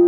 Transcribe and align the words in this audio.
Yo, 0.00 0.06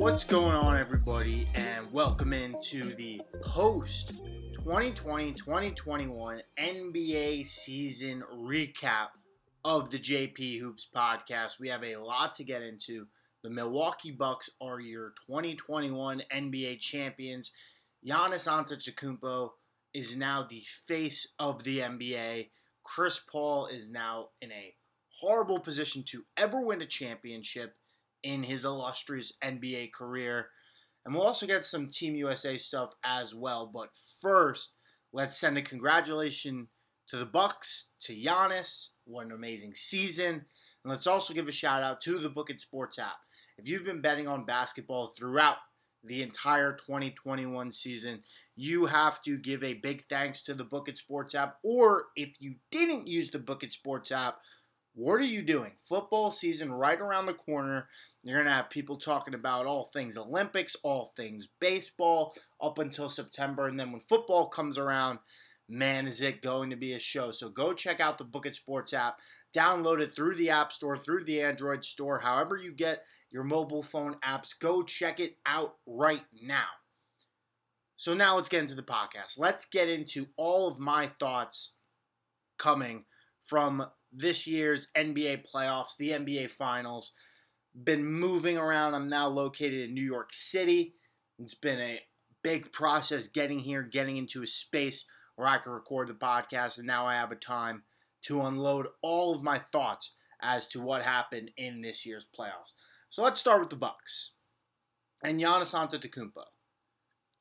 what's 0.00 0.24
going 0.24 0.56
on, 0.56 0.76
everybody, 0.76 1.46
and 1.54 1.92
welcome 1.92 2.32
into 2.32 2.86
the 2.96 3.22
post 3.42 4.08
2020 4.54 5.34
2021 5.34 6.42
NBA 6.58 7.46
season 7.46 8.24
recap 8.34 9.10
of 9.64 9.90
the 9.90 9.98
JP 10.00 10.58
Hoops 10.58 10.88
podcast. 10.92 11.60
We 11.60 11.68
have 11.68 11.84
a 11.84 11.94
lot 11.94 12.34
to 12.34 12.42
get 12.42 12.62
into. 12.62 13.06
The 13.42 13.50
Milwaukee 13.50 14.12
Bucks 14.12 14.50
are 14.60 14.78
your 14.78 15.14
2021 15.26 16.22
NBA 16.32 16.78
champions. 16.78 17.50
Giannis 18.06 18.46
Antetokounmpo 18.46 19.50
is 19.92 20.16
now 20.16 20.46
the 20.48 20.62
face 20.86 21.26
of 21.40 21.64
the 21.64 21.80
NBA. 21.80 22.50
Chris 22.84 23.18
Paul 23.18 23.66
is 23.66 23.90
now 23.90 24.28
in 24.40 24.52
a 24.52 24.74
horrible 25.20 25.58
position 25.58 26.04
to 26.04 26.24
ever 26.36 26.60
win 26.60 26.82
a 26.82 26.86
championship 26.86 27.74
in 28.22 28.44
his 28.44 28.64
illustrious 28.64 29.32
NBA 29.42 29.92
career. 29.92 30.50
And 31.04 31.12
we'll 31.12 31.26
also 31.26 31.46
get 31.46 31.64
some 31.64 31.88
Team 31.88 32.14
USA 32.14 32.56
stuff 32.56 32.94
as 33.04 33.34
well. 33.34 33.68
But 33.74 33.88
first, 34.20 34.74
let's 35.12 35.36
send 35.36 35.58
a 35.58 35.62
congratulation 35.62 36.68
to 37.08 37.16
the 37.16 37.26
Bucks, 37.26 37.90
to 38.02 38.14
Giannis. 38.14 38.90
What 39.04 39.26
an 39.26 39.32
amazing 39.32 39.74
season. 39.74 40.34
And 40.84 40.90
let's 40.90 41.08
also 41.08 41.34
give 41.34 41.48
a 41.48 41.52
shout 41.52 41.82
out 41.82 42.00
to 42.02 42.20
the 42.20 42.30
Book 42.30 42.48
It 42.48 42.60
Sports 42.60 43.00
app. 43.00 43.16
If 43.62 43.68
you've 43.68 43.84
been 43.84 44.00
betting 44.00 44.26
on 44.26 44.44
basketball 44.44 45.12
throughout 45.16 45.58
the 46.02 46.20
entire 46.20 46.72
2021 46.72 47.70
season, 47.70 48.22
you 48.56 48.86
have 48.86 49.22
to 49.22 49.38
give 49.38 49.62
a 49.62 49.74
big 49.74 50.04
thanks 50.08 50.42
to 50.42 50.54
the 50.54 50.64
Book 50.64 50.88
It 50.88 50.96
Sports 50.96 51.32
app. 51.36 51.58
Or 51.62 52.06
if 52.16 52.30
you 52.40 52.56
didn't 52.72 53.06
use 53.06 53.30
the 53.30 53.38
Book 53.38 53.62
It 53.62 53.72
Sports 53.72 54.10
app, 54.10 54.38
what 54.96 55.14
are 55.14 55.22
you 55.22 55.42
doing? 55.42 55.74
Football 55.88 56.32
season 56.32 56.72
right 56.72 57.00
around 57.00 57.26
the 57.26 57.34
corner. 57.34 57.86
You're 58.24 58.38
going 58.38 58.46
to 58.46 58.52
have 58.52 58.68
people 58.68 58.96
talking 58.96 59.34
about 59.34 59.66
all 59.66 59.84
things 59.84 60.18
Olympics, 60.18 60.74
all 60.82 61.12
things 61.16 61.46
baseball 61.60 62.34
up 62.60 62.80
until 62.80 63.08
September. 63.08 63.68
And 63.68 63.78
then 63.78 63.92
when 63.92 64.00
football 64.00 64.48
comes 64.48 64.76
around, 64.76 65.20
man, 65.68 66.08
is 66.08 66.20
it 66.20 66.42
going 66.42 66.70
to 66.70 66.76
be 66.76 66.94
a 66.94 66.98
show. 66.98 67.30
So 67.30 67.48
go 67.48 67.72
check 67.72 68.00
out 68.00 68.18
the 68.18 68.24
Book 68.24 68.44
It 68.44 68.56
Sports 68.56 68.92
app. 68.92 69.20
Download 69.56 70.00
it 70.00 70.16
through 70.16 70.34
the 70.34 70.50
App 70.50 70.72
Store, 70.72 70.98
through 70.98 71.22
the 71.22 71.40
Android 71.40 71.84
Store, 71.84 72.18
however 72.18 72.56
you 72.56 72.72
get 72.72 73.04
your 73.32 73.44
mobile 73.44 73.82
phone 73.82 74.16
apps. 74.24 74.58
Go 74.58 74.82
check 74.82 75.18
it 75.18 75.38
out 75.46 75.76
right 75.86 76.24
now. 76.42 76.66
So 77.96 78.14
now 78.14 78.36
let's 78.36 78.48
get 78.48 78.60
into 78.60 78.74
the 78.74 78.82
podcast. 78.82 79.38
Let's 79.38 79.64
get 79.64 79.88
into 79.88 80.26
all 80.36 80.68
of 80.68 80.78
my 80.78 81.06
thoughts 81.06 81.72
coming 82.58 83.04
from 83.44 83.86
this 84.12 84.46
year's 84.46 84.88
NBA 84.96 85.50
playoffs, 85.50 85.96
the 85.98 86.10
NBA 86.10 86.50
finals. 86.50 87.12
Been 87.84 88.04
moving 88.04 88.58
around. 88.58 88.94
I'm 88.94 89.08
now 89.08 89.28
located 89.28 89.88
in 89.88 89.94
New 89.94 90.04
York 90.04 90.30
City. 90.32 90.94
It's 91.38 91.54
been 91.54 91.80
a 91.80 92.00
big 92.42 92.72
process 92.72 93.28
getting 93.28 93.60
here, 93.60 93.82
getting 93.82 94.16
into 94.16 94.42
a 94.42 94.46
space 94.46 95.04
where 95.36 95.48
I 95.48 95.58
can 95.58 95.72
record 95.72 96.08
the 96.08 96.14
podcast, 96.14 96.78
and 96.78 96.86
now 96.86 97.06
I 97.06 97.14
have 97.14 97.32
a 97.32 97.36
time 97.36 97.84
to 98.22 98.42
unload 98.42 98.88
all 99.00 99.34
of 99.34 99.42
my 99.42 99.58
thoughts 99.58 100.12
as 100.42 100.66
to 100.68 100.80
what 100.80 101.02
happened 101.02 101.50
in 101.56 101.80
this 101.80 102.04
year's 102.04 102.26
playoffs. 102.26 102.74
So 103.12 103.22
let's 103.22 103.40
start 103.40 103.60
with 103.60 103.68
the 103.68 103.76
Bucks 103.76 104.30
and 105.22 105.38
Giannis 105.38 105.74
Antetokounmpo, 105.74 106.44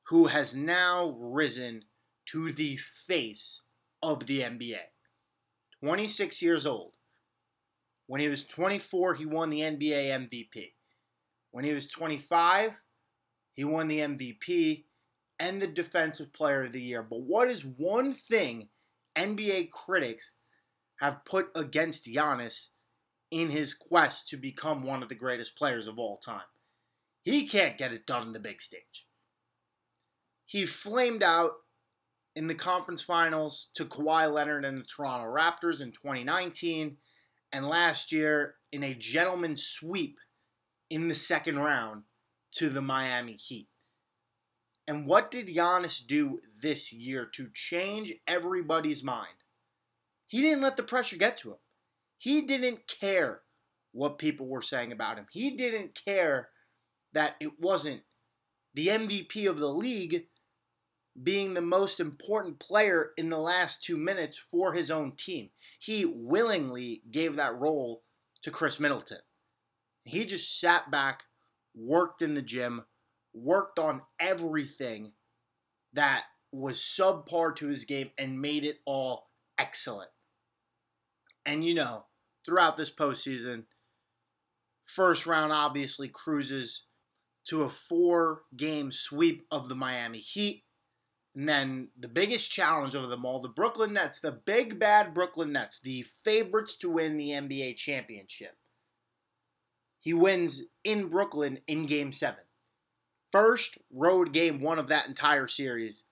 who 0.10 0.28
has 0.28 0.54
now 0.54 1.16
risen 1.18 1.86
to 2.26 2.52
the 2.52 2.76
face 2.76 3.62
of 4.04 4.26
the 4.26 4.42
NBA. 4.42 4.82
26 5.82 6.42
years 6.42 6.66
old. 6.66 6.96
When 8.06 8.20
he 8.20 8.28
was 8.28 8.44
24, 8.44 9.14
he 9.14 9.26
won 9.26 9.50
the 9.50 9.62
NBA 9.62 10.28
MVP. 10.28 10.74
When 11.52 11.64
he 11.64 11.72
was 11.72 11.88
25, 11.88 12.74
he 13.54 13.64
won 13.64 13.88
the 13.88 14.00
MVP 14.00 14.84
and 15.40 15.62
the 15.62 15.68
Defensive 15.68 16.34
Player 16.34 16.66
of 16.66 16.74
the 16.74 16.82
Year. 16.82 17.02
But 17.02 17.22
what 17.22 17.50
is 17.50 17.64
one 17.64 18.12
thing 18.12 18.68
NBA 19.18 19.70
critics 19.72 20.34
have 21.00 21.24
put 21.24 21.48
against 21.56 22.08
Giannis 22.08 22.71
in 23.32 23.50
his 23.50 23.74
quest 23.74 24.28
to 24.28 24.38
become 24.38 24.86
one 24.86 25.02
of 25.02 25.10
the 25.10 25.16
greatest 25.16 25.58
players 25.58 25.88
of 25.88 25.98
all 25.98 26.18
time? 26.18 26.42
He 27.24 27.48
can't 27.48 27.78
get 27.78 27.94
it 27.94 28.06
done 28.06 28.28
in 28.28 28.34
the 28.34 28.40
big 28.40 28.62
stage. 28.62 29.08
He 30.46 30.66
flamed 30.66 31.24
out 31.24 31.52
in 32.36 32.48
the 32.48 32.56
conference 32.56 33.02
finals 33.02 33.70
to 33.74 33.86
Kawhi 33.86 34.32
Leonard 34.32 34.66
and 34.66 34.80
the 34.80 34.86
Toronto 34.86 35.28
Raptors 35.28 35.82
in 35.82 35.92
2019, 35.92 36.98
and 37.52 37.68
last 37.68 38.12
year 38.12 38.56
in 38.72 38.84
a 38.84 38.94
gentleman's 38.94 39.64
sweep 39.64 40.20
in 40.90 41.08
the 41.08 41.16
second 41.16 41.60
round 41.60 42.04
to 42.52 42.70
the 42.70 42.82
Miami 42.82 43.34
Heat. 43.34 43.68
And 44.88 45.08
what 45.08 45.32
did 45.32 45.48
Giannis 45.48 46.06
do 46.06 46.42
this 46.62 46.92
year 46.92 47.26
to 47.34 47.48
change 47.54 48.14
everybody's 48.28 49.04
mind? 49.04 49.46
He 50.28 50.42
didn't 50.42 50.62
let 50.62 50.76
the 50.76 50.84
pressure 50.84 51.18
get 51.18 51.38
to 51.40 51.52
him. 51.52 51.58
He 52.22 52.44
didn't 52.44 52.88
care 52.88 53.42
what 53.94 54.20
people 54.20 54.48
were 54.48 54.62
saying 54.62 54.92
about 54.92 55.18
him. 55.18 55.26
He 55.32 55.58
didn't 55.58 56.00
care 56.06 56.50
that 57.14 57.36
it 57.42 57.60
wasn't 57.60 58.02
the 58.76 58.90
MVP 58.90 59.50
of 59.50 59.58
the 59.58 59.74
league 59.74 60.28
being 61.22 61.56
the 61.56 61.64
most 61.64 62.00
important 62.00 62.60
player 62.60 63.10
in 63.18 63.32
the 63.32 63.40
last 63.40 63.82
two 63.82 63.98
minutes 63.98 64.38
for 64.38 64.74
his 64.74 64.92
own 64.92 65.14
team. 65.18 65.50
He 65.80 66.06
willingly 66.06 67.02
gave 67.10 67.38
that 67.38 67.56
role 67.56 68.04
to 68.44 68.52
Khris 68.52 68.80
Middleton. 68.80 69.22
He 70.04 70.24
just 70.24 70.60
sat 70.60 70.92
back, 70.92 71.24
worked 71.74 72.22
in 72.22 72.36
the 72.36 72.44
gym, 72.44 72.86
worked 73.34 73.80
on 73.80 74.04
everything 74.20 75.14
that 75.92 76.26
was 76.52 76.78
subpar 76.78 77.56
to 77.56 77.68
his 77.68 77.84
game, 77.84 78.12
and 78.16 78.40
made 78.40 78.64
it 78.64 78.82
all 78.86 79.32
excellent. 79.58 80.12
And 81.44 81.66
you 81.66 81.74
know, 81.74 82.06
throughout 82.46 82.78
this 82.78 82.92
postseason, 82.92 83.64
first 84.86 85.26
round 85.26 85.52
obviously 85.52 86.08
cruises 86.08 86.84
to 87.46 87.64
a 87.64 87.70
four 87.70 88.44
game 88.56 88.92
sweep 88.92 89.46
of 89.52 89.70
the 89.70 89.76
Miami 89.76 90.20
Heat 90.20 90.64
and 91.36 91.48
then 91.48 91.90
the 91.98 92.10
biggest 92.10 92.52
challenge 92.52 92.94
of 92.94 93.10
them 93.10 93.26
all, 93.26 93.40
the 93.40 93.48
Brooklyn 93.48 93.94
Nets, 93.94 94.20
the 94.20 94.32
big 94.32 94.80
bad 94.80 95.14
Brooklyn 95.14 95.54
Nets, 95.54 95.80
the 95.80 96.04
favorites 96.04 96.76
to 96.80 96.90
win 96.90 97.16
the 97.16 97.30
NBA 97.30 97.78
championship. 97.78 98.58
He 100.00 100.14
wins 100.14 100.64
in 100.84 101.08
Brooklyn 101.08 101.60
in 101.68 101.86
game 101.86 102.12
seven. 102.12 102.44
First 103.32 103.78
road 103.94 104.34
game 104.34 104.60
one 104.60 104.78
of 104.78 104.88
that 104.88 105.08
entire 105.08 105.48
series, 105.48 106.04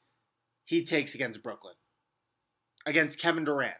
he 0.64 0.86
takes 0.86 1.14
against 1.16 1.44
Brooklyn. 1.44 1.76
Against 2.86 3.20
Kevin 3.20 3.44
Durant, 3.44 3.76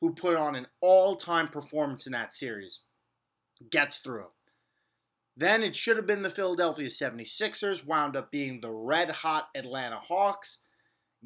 who 0.00 0.14
put 0.14 0.36
on 0.36 0.54
an 0.54 0.66
all 0.80 1.16
time 1.16 1.48
performance 1.48 2.06
in 2.06 2.12
that 2.12 2.34
series. 2.34 2.82
Gets 3.70 3.98
through. 3.98 4.28
Then 5.36 5.62
it 5.62 5.76
should 5.76 5.96
have 5.96 6.06
been 6.06 6.22
the 6.22 6.30
Philadelphia 6.30 6.88
76ers, 6.88 7.86
wound 7.86 8.16
up 8.16 8.30
being 8.30 8.60
the 8.60 8.72
red 8.72 9.10
hot 9.10 9.48
Atlanta 9.54 9.96
Hawks 9.96 10.58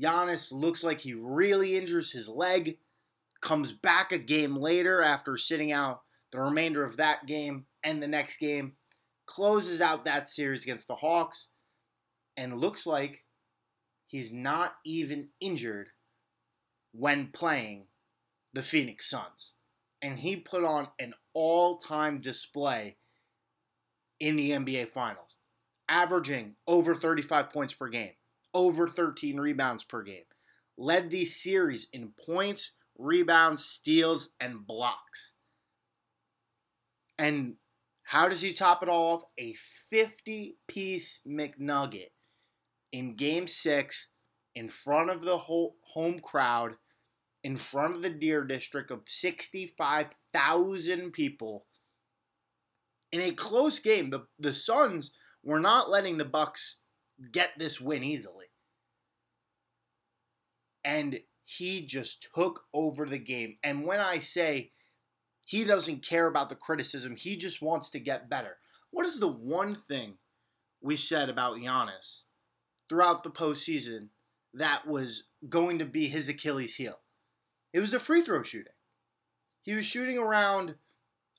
Giannis 0.01 0.53
looks 0.53 0.83
like 0.83 1.01
he 1.01 1.15
really 1.15 1.77
injures 1.77 2.13
his 2.13 2.29
leg, 2.29 2.79
comes 3.41 3.73
back 3.73 4.13
a 4.13 4.19
game 4.19 4.57
later 4.57 5.03
after 5.03 5.37
sitting 5.37 5.73
out 5.73 6.03
the 6.33 6.41
remainder 6.41 6.85
of 6.85 6.97
that 6.97 7.27
game 7.27 7.67
and 7.83 8.03
the 8.03 8.09
next 8.09 8.39
game, 8.39 8.75
closes 9.27 9.81
out 9.81 10.05
that 10.05 10.29
series 10.29 10.63
against 10.63 10.89
the 10.89 10.95
Hawks, 10.95 11.49
and 12.37 12.61
looks 12.61 12.87
like 12.87 13.25
he's 14.07 14.33
not 14.33 14.75
even 14.85 15.29
injured 15.41 15.89
when 16.93 17.29
playing 17.29 17.87
the 18.53 18.63
Phoenix 18.63 19.09
Suns. 19.09 19.53
And 20.03 20.21
he 20.21 20.37
put 20.37 20.65
on 20.65 20.89
an 20.99 21.15
all 21.35 21.79
time 21.79 22.19
display 22.19 22.97
in 24.19 24.37
the 24.37 24.51
NBA 24.51 24.89
Finals, 24.91 25.37
averaging 25.89 26.57
over 26.67 26.95
35 26.95 27.51
points 27.51 27.75
per 27.75 27.89
game 27.89 28.13
over 28.55 28.89
13 28.89 29.39
rebounds 29.39 29.85
per 29.85 30.03
game. 30.03 30.25
Led 30.77 31.11
the 31.11 31.25
series 31.25 31.89
in 31.93 32.13
points, 32.25 32.73
rebounds, 32.99 33.65
steals, 33.65 34.31
and 34.41 34.67
blocks. 34.67 35.33
And 37.19 37.57
how 38.05 38.29
does 38.29 38.41
he 38.41 38.53
top 38.53 38.83
it 38.83 38.89
all 38.89 39.15
off? 39.15 39.25
A 39.39 39.53
50 39.55 40.57
piece 40.67 41.21
McNugget 41.27 42.11
in 42.93 43.15
game 43.15 43.47
six 43.47 44.09
in 44.55 44.69
front 44.69 45.11
of 45.11 45.23
the 45.23 45.37
whole 45.37 45.77
home 45.95 46.19
crowd, 46.19 46.77
in 47.43 47.57
front 47.57 47.97
of 47.97 48.03
the 48.03 48.11
Deer 48.11 48.45
District 48.45 48.91
of 48.91 49.03
65,000 49.07 51.13
people. 51.13 51.65
In 53.13 53.21
a 53.21 53.33
close 53.33 53.79
game, 53.79 54.11
the, 54.11 54.27
the 54.39 54.55
Suns 54.55 55.13
were 55.43 55.61
not 55.61 55.91
letting 55.91 56.19
the 56.19 56.25
Bucks 56.25 56.81
get 57.33 57.53
this 57.59 57.81
win 57.81 58.03
easily. 58.03 58.47
And 60.85 61.21
he 61.45 61.85
just 61.85 62.29
took 62.35 62.65
over 62.73 63.07
the 63.07 63.19
game. 63.19 63.57
And 63.63 63.85
when 63.85 64.01
I 64.01 64.19
say 64.19 64.73
he 65.47 65.65
doesn't 65.65 66.07
care 66.07 66.27
about 66.27 66.49
the 66.49 66.55
criticism, 66.55 67.17
he 67.17 67.37
just 67.37 67.61
wants 67.61 67.91
to 67.91 67.99
get 67.99 68.31
better. 68.31 68.57
What 68.91 69.07
is 69.07 69.19
the 69.19 69.29
one 69.29 69.75
thing 69.75 70.19
we 70.81 70.97
said 70.97 71.29
about 71.29 71.57
Giannis 71.57 72.23
throughout 72.89 73.25
the 73.25 73.31
postseason 73.31 74.09
that 74.55 74.87
was 74.87 75.25
going 75.49 75.79
to 75.79 75.85
be 75.85 76.09
his 76.09 76.29
Achilles 76.29 76.77
heel? 76.77 77.01
It 77.73 77.81
was 77.81 77.93
the 77.93 78.01
free 78.01 78.23
throw 78.23 78.43
shooting. 78.43 78.73
He 79.63 79.75
was 79.75 79.87
shooting 79.87 80.19
around, 80.19 80.77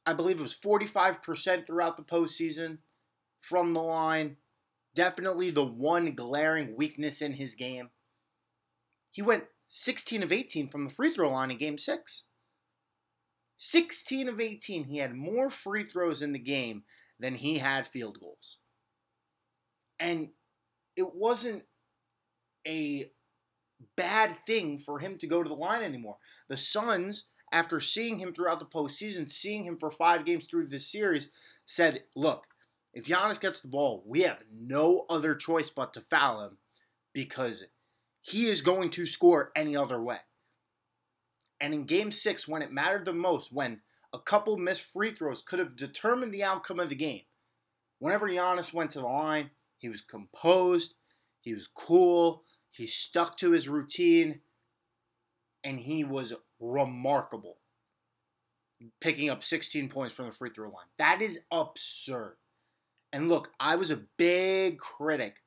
I 0.06 0.14
believe 0.14 0.40
it 0.40 0.44
was 0.44 0.56
45% 0.56 1.66
throughout 1.66 1.98
the 1.98 2.04
postseason 2.04 2.80
from 3.40 3.74
the 3.74 3.82
line. 3.82 4.38
Definitely 4.94 5.52
the 5.52 5.66
one 5.66 6.14
glaring 6.14 6.76
weakness 6.76 7.22
in 7.22 7.34
his 7.34 7.56
game. 7.56 7.90
He 9.10 9.22
went 9.22 9.46
16 9.70 10.24
of 10.24 10.32
18 10.32 10.68
from 10.68 10.86
the 10.86 10.90
free 10.90 11.12
throw 11.12 11.32
line 11.32 11.52
in 11.52 11.58
game 11.58 11.78
six. 11.78 12.26
16 13.58 14.28
of 14.28 14.40
18. 14.40 14.86
He 14.86 14.98
had 14.98 15.16
more 15.16 15.50
free 15.50 15.88
throws 15.88 16.22
in 16.22 16.34
the 16.34 16.40
game 16.40 16.84
than 17.20 17.36
he 17.36 17.60
had 17.60 17.88
field 17.88 18.20
goals. 18.20 18.58
And 20.00 20.30
it 20.96 21.14
wasn't 21.14 21.64
a 22.66 23.12
bad 23.96 24.38
thing 24.46 24.80
for 24.80 25.00
him 25.00 25.18
to 25.18 25.28
go 25.28 25.44
to 25.44 25.50
the 25.50 25.56
line 25.56 25.82
anymore. 25.84 26.18
The 26.48 26.58
Suns, 26.58 27.26
after 27.52 27.80
seeing 27.80 28.20
him 28.20 28.34
throughout 28.34 28.60
the 28.60 28.66
postseason, 28.66 29.28
seeing 29.28 29.66
him 29.66 29.78
for 29.78 29.92
five 29.92 30.26
games 30.26 30.46
through 30.46 30.68
this 30.68 30.92
series, 30.92 31.30
said, 31.66 32.04
look, 32.16 32.48
if 32.94 33.06
Giannis 33.06 33.40
gets 33.40 33.60
the 33.60 33.68
ball, 33.68 34.04
we 34.06 34.22
have 34.22 34.44
no 34.54 35.06
other 35.10 35.36
choice 35.36 35.70
but 35.70 35.94
to 35.94 36.02
foul 36.10 36.44
him 36.44 36.58
because 37.14 37.66
he 38.22 38.48
is 38.48 38.62
going 38.62 38.90
to 38.92 39.06
score 39.06 39.52
any 39.56 39.76
other 39.76 40.02
way. 40.02 40.20
And 41.60 41.74
in 41.74 41.86
game 41.86 42.12
six, 42.12 42.48
when 42.48 42.62
it 42.62 42.72
mattered 42.72 43.06
the 43.06 43.14
most, 43.14 43.52
when 43.52 43.82
a 44.14 44.20
couple 44.20 44.58
missed 44.58 44.82
free 44.82 45.12
throws 45.12 45.42
could 45.42 45.60
have 45.60 45.76
determined 45.76 46.34
the 46.34 46.44
outcome 46.44 46.80
of 46.80 46.90
the 46.90 46.96
game, 46.96 47.22
whenever 48.00 48.28
Giannis 48.28 48.74
went 48.74 48.92
to 48.92 49.00
the 49.00 49.06
line, 49.06 49.52
he 49.78 49.90
was 49.90 50.02
composed, 50.02 50.96
he 51.40 51.54
was 51.54 51.68
cool, 51.68 52.44
he 52.72 52.88
stuck 52.88 53.38
to 53.38 53.52
his 53.52 53.70
routine, 53.70 54.42
and 55.64 55.80
he 55.80 56.04
was 56.04 56.34
remarkable. 56.60 57.58
Picking 59.00 59.30
up 59.30 59.44
16 59.44 59.90
points 59.90 60.14
from 60.14 60.26
the 60.26 60.32
free 60.32 60.50
throw 60.50 60.70
line. 60.70 60.88
That 60.98 61.22
is 61.22 61.42
absurd. 61.52 62.38
And 63.14 63.30
look, 63.30 63.52
I 63.60 63.76
was 63.76 63.92
a 63.92 64.06
big 64.18 64.80
critic 64.80 65.44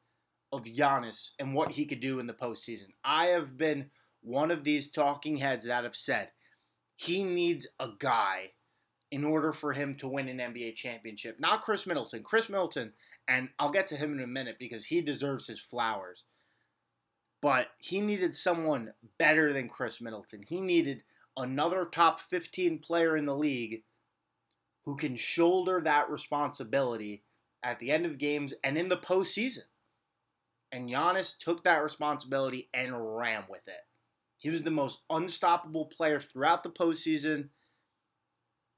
of 0.52 0.64
Giannis 0.64 1.30
and 1.38 1.54
what 1.54 1.72
he 1.72 1.84
could 1.84 1.98
do 1.98 2.20
in 2.20 2.26
the 2.26 2.32
postseason. 2.32 2.90
I 3.02 3.26
have 3.26 3.56
been 3.56 3.90
one 4.20 4.52
of 4.52 4.62
these 4.62 4.88
talking 4.88 5.38
heads 5.38 5.64
that 5.64 5.82
have 5.82 5.96
said 5.96 6.30
he 6.96 7.24
needs 7.24 7.66
a 7.80 7.88
guy 7.98 8.52
in 9.10 9.24
order 9.24 9.52
for 9.52 9.72
him 9.72 9.94
to 9.96 10.08
win 10.08 10.28
an 10.28 10.38
NBA 10.38 10.76
championship. 10.76 11.38
Not 11.40 11.62
Khris 11.62 11.86
Middleton. 11.86 12.22
Khris 12.22 12.48
Middleton, 12.48 12.92
and 13.26 13.50
I'll 13.58 13.70
get 13.70 13.86
to 13.88 13.96
him 13.96 14.12
in 14.12 14.22
a 14.22 14.28
minute 14.28 14.56
because 14.58 14.86
he 14.86 15.00
deserves 15.00 15.46
his 15.46 15.60
flowers. 15.60 16.24
But 17.44 17.72
he 17.76 18.00
needed 18.00 18.34
someone 18.34 18.94
better 19.18 19.52
than 19.52 19.68
Khris 19.68 20.00
Middleton. 20.00 20.44
He 20.48 20.62
needed 20.62 21.02
another 21.36 21.84
top 21.84 22.18
15 22.18 22.78
player 22.78 23.18
in 23.18 23.26
the 23.26 23.36
league 23.36 23.82
who 24.86 24.96
can 24.96 25.14
shoulder 25.14 25.78
that 25.84 26.08
responsibility 26.08 27.22
at 27.62 27.80
the 27.80 27.90
end 27.90 28.06
of 28.06 28.16
games 28.16 28.54
and 28.64 28.78
in 28.78 28.88
the 28.88 28.96
postseason. 28.96 29.64
And 30.72 30.88
Giannis 30.88 31.36
took 31.36 31.64
that 31.64 31.82
responsibility 31.82 32.70
and 32.72 33.18
ran 33.18 33.44
with 33.50 33.68
it. 33.68 33.84
He 34.38 34.48
was 34.48 34.62
the 34.62 34.70
most 34.70 35.00
unstoppable 35.10 35.84
player 35.84 36.20
throughout 36.20 36.62
the 36.62 36.70
postseason. 36.70 37.50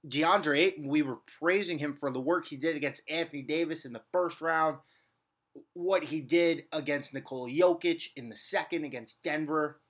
DeAndre 0.05 0.59
Ayton, 0.59 0.89
we 0.89 1.03
were 1.03 1.21
praising 1.39 1.79
him 1.79 1.95
for 1.95 2.11
the 2.11 2.21
work 2.21 2.49
he 2.49 2.57
did 2.57 2.75
against 2.75 3.09
Anthony 3.09 3.43
Davis 3.43 3.85
in 3.85 3.93
the 3.93 4.03
first 4.11 4.41
round, 4.41 4.79
what 5.73 6.05
he 6.05 6.21
did 6.21 6.65
against 6.73 7.15
Nikola 7.15 7.51
Jokic 7.51 8.09
in 8.17 8.29
the 8.29 8.37
second 8.37 8.85
against 8.85 9.23
Denver, 9.23 9.81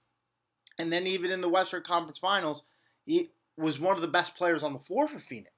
and 0.79 0.93
then 0.93 1.07
even 1.07 1.31
in 1.31 1.41
the 1.41 1.49
Western 1.49 1.83
Conference 1.83 2.19
Finals, 2.19 2.65
he 3.05 3.31
was 3.57 3.81
one 3.81 3.97
of 3.97 4.03
the 4.03 4.09
best 4.09 4.35
players 4.37 4.63
on 4.63 4.73
the 4.73 4.79
floor 4.79 5.09
for 5.09 5.19
Phoenix. 5.19 5.53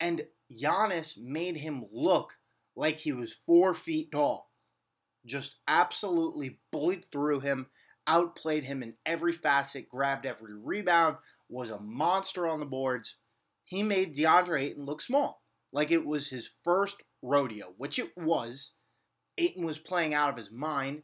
And 0.00 0.26
Giannis 0.52 1.16
made 1.18 1.58
him 1.58 1.84
look 1.92 2.38
like 2.74 3.00
he 3.00 3.12
was 3.12 3.36
four 3.46 3.74
feet 3.74 4.12
tall. 4.12 4.50
Just 5.24 5.56
absolutely 5.66 6.60
bullied 6.70 7.06
through 7.10 7.40
him, 7.40 7.66
outplayed 8.06 8.64
him 8.64 8.82
in 8.82 8.94
every 9.04 9.32
facet, 9.32 9.88
grabbed 9.88 10.24
every 10.24 10.54
rebound, 10.54 11.16
was 11.48 11.70
a 11.70 11.80
monster 11.80 12.46
on 12.46 12.60
the 12.60 12.66
boards. 12.66 13.16
He 13.64 13.82
made 13.82 14.14
DeAndre 14.14 14.60
Ayton 14.60 14.84
look 14.84 15.00
small, 15.02 15.42
like 15.72 15.90
it 15.90 16.06
was 16.06 16.28
his 16.28 16.52
first 16.62 17.02
rodeo, 17.26 17.74
which 17.76 17.98
it 17.98 18.16
was. 18.16 18.72
Ayton 19.38 19.64
was 19.66 19.78
playing 19.78 20.14
out 20.14 20.30
of 20.30 20.36
his 20.36 20.50
mind 20.50 21.02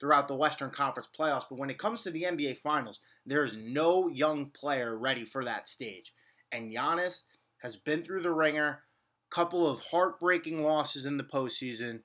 throughout 0.00 0.28
the 0.28 0.36
Western 0.36 0.70
Conference 0.70 1.08
playoffs, 1.18 1.44
but 1.48 1.58
when 1.58 1.70
it 1.70 1.78
comes 1.78 2.02
to 2.02 2.10
the 2.10 2.24
NBA 2.24 2.58
Finals, 2.58 3.00
there 3.26 3.44
is 3.44 3.56
no 3.56 4.08
young 4.08 4.50
player 4.50 4.96
ready 4.96 5.24
for 5.24 5.44
that 5.44 5.68
stage. 5.68 6.12
And 6.50 6.72
Giannis 6.72 7.24
has 7.58 7.76
been 7.76 8.04
through 8.04 8.22
the 8.22 8.32
ringer, 8.32 8.82
couple 9.30 9.68
of 9.68 9.82
heartbreaking 9.90 10.62
losses 10.62 11.06
in 11.06 11.16
the 11.16 11.24
postseason. 11.24 12.00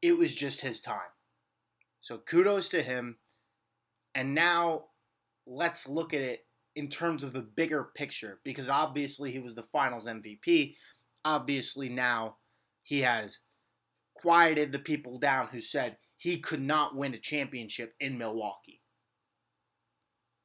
It 0.00 0.16
was 0.16 0.34
just 0.34 0.60
his 0.60 0.80
time. 0.80 1.12
So 2.00 2.18
kudos 2.18 2.68
to 2.70 2.82
him. 2.82 3.18
And 4.14 4.34
now 4.34 4.84
let's 5.46 5.88
look 5.88 6.12
at 6.12 6.20
it 6.20 6.46
in 6.74 6.88
terms 6.88 7.24
of 7.24 7.32
the 7.32 7.42
bigger 7.42 7.90
picture 7.94 8.40
because 8.44 8.68
obviously 8.68 9.30
he 9.30 9.38
was 9.38 9.54
the 9.54 9.62
finals 9.62 10.06
MVP. 10.06 10.76
Obviously 11.24 11.88
now 11.88 12.36
he 12.82 13.00
has 13.00 13.40
quieted 14.14 14.72
the 14.72 14.78
people 14.78 15.18
down 15.18 15.48
who 15.48 15.60
said 15.60 15.96
he 16.16 16.38
could 16.38 16.60
not 16.60 16.94
win 16.94 17.14
a 17.14 17.18
championship 17.18 17.94
in 17.98 18.18
Milwaukee. 18.18 18.80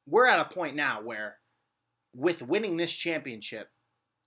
We're 0.06 0.26
at 0.26 0.40
a 0.40 0.52
point 0.52 0.74
now 0.74 1.00
where 1.02 1.38
with 2.14 2.42
winning 2.42 2.76
this 2.76 2.96
championship, 2.96 3.68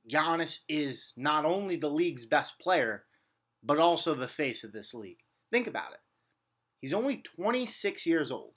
Giannis 0.09 0.59
is 0.69 1.13
not 1.17 1.45
only 1.45 1.75
the 1.75 1.89
league's 1.89 2.25
best 2.25 2.59
player, 2.59 3.05
but 3.63 3.77
also 3.77 4.15
the 4.15 4.27
face 4.27 4.63
of 4.63 4.71
this 4.71 4.93
league. 4.93 5.19
Think 5.51 5.67
about 5.67 5.93
it. 5.93 5.99
He's 6.80 6.94
only 6.94 7.18
26 7.18 8.06
years 8.06 8.31
old, 8.31 8.53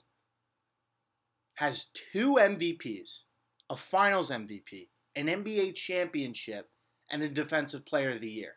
has 1.55 1.87
two 2.11 2.35
MVPs, 2.35 3.19
a 3.69 3.75
finals 3.75 4.31
MVP, 4.31 4.89
an 5.15 5.27
NBA 5.27 5.75
championship, 5.75 6.69
and 7.11 7.21
a 7.21 7.29
defensive 7.29 7.85
player 7.85 8.13
of 8.13 8.21
the 8.21 8.31
year. 8.31 8.55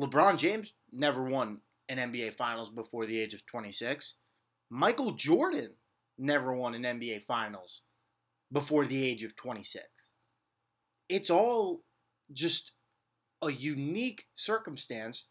LeBron 0.00 0.38
James 0.38 0.72
never 0.92 1.22
won 1.22 1.58
an 1.88 1.98
NBA 1.98 2.34
finals 2.34 2.70
before 2.70 3.06
the 3.06 3.18
age 3.18 3.34
of 3.34 3.44
26. 3.46 4.14
Michael 4.70 5.12
Jordan 5.12 5.74
never 6.16 6.54
won 6.54 6.74
an 6.74 6.82
NBA 6.82 7.24
finals 7.24 7.82
before 8.52 8.86
the 8.86 9.04
age 9.04 9.24
of 9.24 9.36
26 9.36 9.84
it's 11.10 11.28
all 11.28 11.82
just 12.32 12.72
a 13.42 13.50
unique 13.50 14.28
circumstance. 14.36 15.26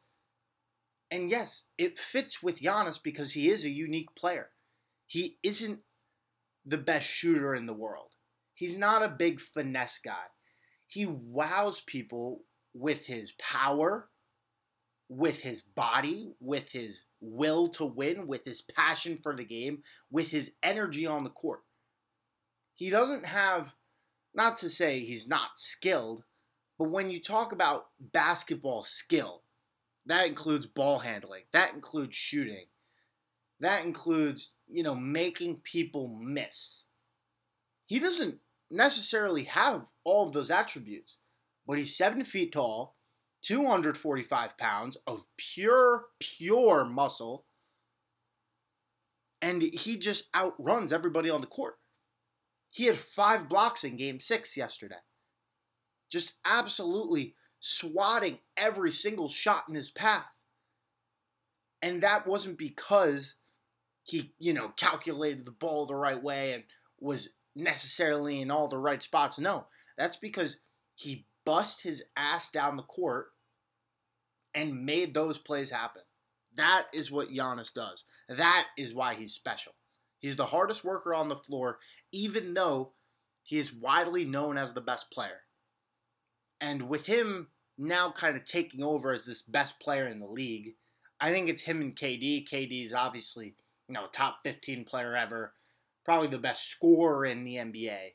And 1.09 1.31
yes, 1.31 1.67
it 1.77 1.97
fits 1.97 2.43
with 2.43 2.59
Giannis 2.59 3.01
because 3.01 3.33
he 3.33 3.49
is 3.49 3.65
a 3.65 3.71
unique 3.71 4.13
player. 4.15 4.49
He 5.07 5.37
isn't 5.41 5.79
the 6.65 6.77
best 6.77 7.09
shooter 7.09 7.55
in 7.55 7.65
the 7.65 7.73
world. 7.73 8.15
He's 8.53 8.77
not 8.77 9.01
a 9.01 9.09
big 9.09 9.39
finesse 9.39 9.99
guy. 10.03 10.27
He 10.85 11.05
wows 11.05 11.81
people 11.81 12.43
with 12.73 13.05
his 13.05 13.31
power, 13.39 14.09
with 15.09 15.41
his 15.41 15.63
body, 15.63 16.33
with 16.39 16.69
his 16.69 17.03
will 17.19 17.67
to 17.67 17.83
win, 17.83 18.27
with 18.27 18.45
his 18.45 18.61
passion 18.61 19.17
for 19.21 19.35
the 19.35 19.43
game, 19.43 19.81
with 20.11 20.29
his 20.29 20.53
energy 20.61 21.05
on 21.05 21.23
the 21.23 21.29
court. 21.31 21.61
He 22.75 22.89
doesn't 22.89 23.25
have 23.25 23.73
not 24.35 24.55
to 24.57 24.69
say 24.69 24.99
he's 24.99 25.27
not 25.27 25.57
skilled, 25.57 26.23
but 26.77 26.91
when 26.91 27.09
you 27.09 27.19
talk 27.19 27.51
about 27.51 27.87
basketball 27.99 28.83
skill, 28.83 29.41
that 30.05 30.27
includes 30.27 30.67
ball 30.67 30.99
handling, 30.99 31.43
that 31.51 31.73
includes 31.73 32.15
shooting, 32.15 32.67
that 33.59 33.83
includes, 33.83 34.53
you 34.67 34.83
know, 34.83 34.95
making 34.95 35.61
people 35.63 36.07
miss. 36.07 36.83
He 37.87 37.99
doesn't 37.99 38.39
necessarily 38.71 39.43
have 39.45 39.87
all 40.03 40.25
of 40.25 40.31
those 40.31 40.51
attributes, 40.51 41.17
but 41.65 41.79
he's 41.79 41.97
seven 41.97 42.23
feet 42.23 42.51
tall, 42.53 42.95
245 43.41 44.57
pounds 44.57 44.97
of 45.07 45.25
pure, 45.37 46.05
pure 46.19 46.85
muscle, 46.85 47.45
and 49.41 49.61
he 49.61 49.97
just 49.97 50.27
outruns 50.35 50.91
everybody 50.91 51.29
on 51.29 51.41
the 51.41 51.47
court. 51.47 51.75
He 52.71 52.85
had 52.85 52.97
five 52.97 53.47
blocks 53.47 53.83
in 53.83 53.95
game 53.95 54.19
six 54.19 54.57
yesterday. 54.57 54.99
Just 56.09 56.33
absolutely 56.45 57.35
swatting 57.59 58.39
every 58.57 58.91
single 58.91 59.29
shot 59.29 59.65
in 59.67 59.75
his 59.75 59.89
path. 59.89 60.25
And 61.81 62.01
that 62.01 62.27
wasn't 62.27 62.57
because 62.57 63.35
he, 64.03 64.33
you 64.39 64.53
know, 64.53 64.69
calculated 64.75 65.45
the 65.45 65.51
ball 65.51 65.85
the 65.85 65.95
right 65.95 66.21
way 66.21 66.53
and 66.53 66.63
was 66.99 67.29
necessarily 67.55 68.41
in 68.41 68.51
all 68.51 68.67
the 68.67 68.77
right 68.77 69.01
spots. 69.01 69.39
No, 69.39 69.67
that's 69.97 70.17
because 70.17 70.57
he 70.95 71.25
bust 71.49 71.81
his 71.81 72.03
ass 72.15 72.51
down 72.51 72.77
the 72.77 72.83
court 72.83 73.29
and 74.53 74.85
made 74.85 75.15
those 75.15 75.39
plays 75.39 75.71
happen. 75.71 76.03
That 76.55 76.85
is 76.93 77.11
what 77.11 77.31
Giannis 77.31 77.73
does. 77.73 78.03
That 78.27 78.67
is 78.77 78.93
why 78.93 79.15
he's 79.15 79.33
special. 79.33 79.71
He's 80.19 80.35
the 80.35 80.45
hardest 80.45 80.83
worker 80.83 81.11
on 81.11 81.27
the 81.27 81.35
floor, 81.35 81.79
even 82.11 82.53
though 82.53 82.93
he 83.41 83.57
is 83.57 83.73
widely 83.73 84.25
known 84.25 84.59
as 84.59 84.73
the 84.73 84.81
best 84.81 85.09
player. 85.09 85.41
And 86.61 86.87
with 86.87 87.07
him 87.07 87.47
now 87.79 88.11
kind 88.11 88.35
of 88.35 88.43
taking 88.43 88.83
over 88.83 89.11
as 89.11 89.25
this 89.25 89.41
best 89.41 89.79
player 89.79 90.07
in 90.07 90.19
the 90.19 90.27
league, 90.27 90.75
I 91.19 91.31
think 91.31 91.49
it's 91.49 91.63
him 91.63 91.81
and 91.81 91.95
KD. 91.95 92.47
KD 92.47 92.85
is 92.85 92.93
obviously, 92.93 93.55
you 93.87 93.95
know, 93.95 94.05
top 94.11 94.41
15 94.43 94.85
player 94.85 95.15
ever, 95.15 95.53
probably 96.05 96.27
the 96.27 96.37
best 96.37 96.69
scorer 96.69 97.25
in 97.25 97.43
the 97.43 97.55
NBA. 97.55 98.13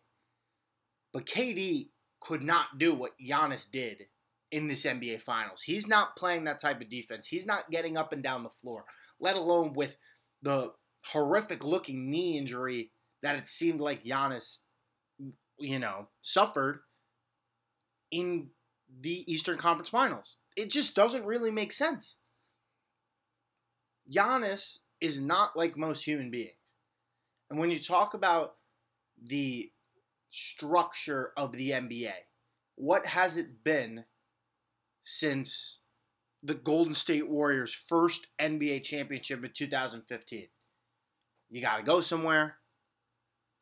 But 1.12 1.26
KD 1.26 1.88
could 2.24 2.42
not 2.42 2.78
do 2.78 2.94
what 2.94 3.12
Giannis 3.18 3.70
did 3.70 4.04
in 4.50 4.68
this 4.68 4.84
NBA 4.84 5.20
Finals. 5.20 5.62
He's 5.62 5.86
not 5.86 6.16
playing 6.16 6.44
that 6.44 6.60
type 6.60 6.80
of 6.80 6.88
defense. 6.88 7.28
He's 7.28 7.46
not 7.46 7.70
getting 7.70 7.96
up 7.96 8.12
and 8.12 8.22
down 8.22 8.42
the 8.42 8.50
floor, 8.50 8.84
let 9.20 9.36
alone 9.36 9.72
with 9.74 9.96
the 10.42 10.72
horrific 11.12 11.62
looking 11.62 12.10
knee 12.10 12.38
injury 12.38 12.90
that 13.22 13.36
it 13.36 13.46
seemed 13.46 13.80
like 13.80 14.04
Giannis, 14.04 14.60
you 15.58 15.78
know, 15.78 16.08
suffered 16.20 16.80
in 18.10 18.50
the 19.00 19.30
Eastern 19.30 19.58
Conference 19.58 19.88
Finals. 19.88 20.36
It 20.56 20.70
just 20.70 20.94
doesn't 20.94 21.24
really 21.26 21.50
make 21.50 21.72
sense. 21.72 22.16
Giannis 24.10 24.80
is 25.00 25.20
not 25.20 25.56
like 25.56 25.76
most 25.76 26.04
human 26.04 26.30
beings. 26.30 26.52
And 27.50 27.58
when 27.58 27.70
you 27.70 27.78
talk 27.78 28.14
about 28.14 28.54
the 29.22 29.70
structure 30.34 31.32
of 31.36 31.52
the 31.52 31.70
NBA, 31.70 32.12
what 32.76 33.06
has 33.06 33.36
it 33.36 33.64
been 33.64 34.04
since 35.02 35.80
the 36.44 36.54
Golden 36.54 36.92
State 36.94 37.28
Warriors' 37.28 37.72
first 37.72 38.26
NBA 38.38 38.82
championship 38.82 39.42
in 39.42 39.50
2015. 39.50 40.48
You 41.50 41.62
got 41.62 41.78
to 41.78 41.82
go 41.82 42.02
somewhere. 42.02 42.56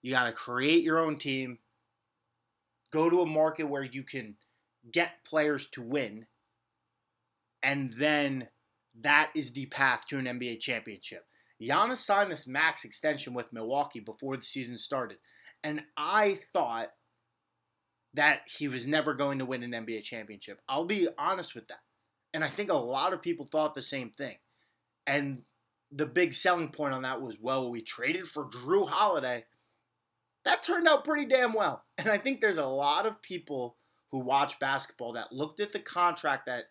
You 0.03 0.11
got 0.11 0.25
to 0.25 0.33
create 0.33 0.83
your 0.83 0.99
own 0.99 1.17
team. 1.17 1.59
Go 2.93 3.09
to 3.09 3.21
a 3.21 3.27
market 3.27 3.69
where 3.69 3.85
you 3.85 4.03
can 4.03 4.35
get 4.91 5.25
players 5.25 5.69
to 5.71 5.83
win. 5.83 6.27
And 7.63 7.93
then 7.93 8.49
that 9.01 9.31
is 9.37 9.53
the 9.53 9.67
path 9.67 10.09
to 10.09 10.19
an 10.19 10.25
NBA 10.25 10.59
championship. 10.59 11.27
Giannis 11.63 11.99
signed 11.99 12.33
this 12.33 12.49
max 12.49 12.85
extension 12.85 13.33
with 13.33 13.53
Milwaukee 13.53 14.01
before 14.01 14.37
the 14.37 14.43
season 14.43 14.77
started. 14.77 15.19
And 15.65 15.83
I 15.97 16.41
thought 16.53 16.93
that 18.15 18.43
he 18.47 18.69
was 18.69 18.87
never 18.87 19.15
going 19.15 19.39
to 19.39 19.47
win 19.47 19.63
an 19.63 19.73
NBA 19.73 20.03
championship. 20.03 20.61
I'll 20.69 20.85
be 20.85 21.09
honest 21.19 21.55
with 21.55 21.69
that. 21.69 21.81
And 22.35 22.45
I 22.45 22.49
think 22.49 22.71
a 22.71 22.75
lot 22.75 23.13
of 23.13 23.23
people 23.23 23.47
thought 23.47 23.75
the 23.75 23.83
same 23.83 24.11
thing. 24.11 24.37
And 25.07 25.43
the 25.91 26.07
big 26.07 26.33
selling 26.33 26.69
point 26.69 26.95
on 26.95 27.03
that 27.03 27.21
was 27.21 27.37
well, 27.41 27.71
we 27.71 27.83
traded 27.83 28.27
for 28.27 28.49
Jrue 28.49 28.89
Holiday. 28.89 29.45
That 30.45 30.63
turned 30.63 30.89
out 30.89 31.05
pretty 31.05 31.27
damn 31.27 31.53
well. 31.53 31.85
And 31.99 32.09
I 32.09 32.19
think 32.19 32.41
there's 32.41 32.59
a 32.59 32.67
lot 32.67 33.07
of 33.07 33.23
people 33.23 33.77
who 34.11 34.21
watch 34.21 34.59
basketball 34.59 35.13
that 35.13 35.33
looked 35.33 35.61
at 35.61 35.73
the 35.73 35.79
contract 35.79 36.47
that 36.47 36.65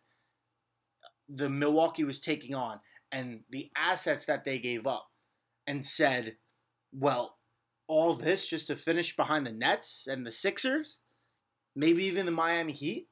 the 1.30 1.50
Milwaukee 1.50 2.04
was 2.04 2.20
taking 2.20 2.54
on 2.54 2.80
and 3.12 3.42
the 3.50 3.72
assets 3.76 4.26
that 4.26 4.44
they 4.44 4.60
gave 4.60 4.86
up 4.86 5.08
and 5.66 5.86
said, 5.86 6.38
well, 6.92 7.38
all 7.88 8.14
this 8.14 8.50
just 8.50 8.68
to 8.68 8.76
finish 8.76 9.16
behind 9.16 9.46
the 9.46 9.52
Nets 9.52 10.08
and 10.08 10.26
the 10.26 10.32
Sixers? 10.32 11.00
maybe 11.76 12.06
even 12.06 12.26
the 12.26 12.32
Miami 12.32 12.74
Heat. 12.74 13.08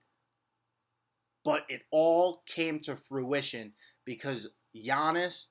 But 1.44 1.64
it 1.70 1.84
all 1.92 2.44
came 2.46 2.80
to 2.82 2.96
fruition 2.96 3.74
because 4.06 4.50
Giannis, 4.76 5.46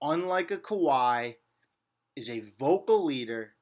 unlike 0.00 0.50
a 0.50 0.56
Kawhi, 0.56 1.36
is 2.16 2.30
a 2.30 2.42
vocal 2.58 3.04
leader, 3.04 3.54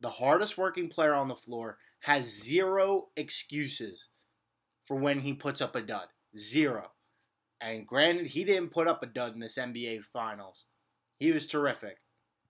the 0.00 0.10
hardest 0.10 0.58
working 0.58 0.88
player 0.88 1.14
on 1.14 1.28
the 1.28 1.34
floor, 1.34 1.78
has 2.00 2.26
zero 2.26 3.08
excuses 3.16 4.08
for 4.86 4.96
when 4.96 5.20
he 5.20 5.32
puts 5.32 5.60
up 5.60 5.74
a 5.74 5.80
dud. 5.80 6.08
Zero. 6.38 6.90
And 7.60 7.86
granted, 7.86 8.28
he 8.28 8.44
didn't 8.44 8.70
put 8.70 8.86
up 8.86 9.02
a 9.02 9.06
dud 9.06 9.34
in 9.34 9.40
this 9.40 9.56
NBA 9.56 10.04
Finals. 10.12 10.66
He 11.18 11.32
was 11.32 11.46
terrific. 11.46 11.96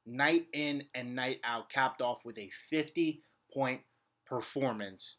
Night 0.07 0.47
in 0.53 0.85
and 0.95 1.15
night 1.15 1.41
out, 1.43 1.69
capped 1.69 2.01
off 2.01 2.25
with 2.25 2.39
a 2.39 2.51
50 2.71 3.23
point 3.53 3.81
performance 4.27 5.17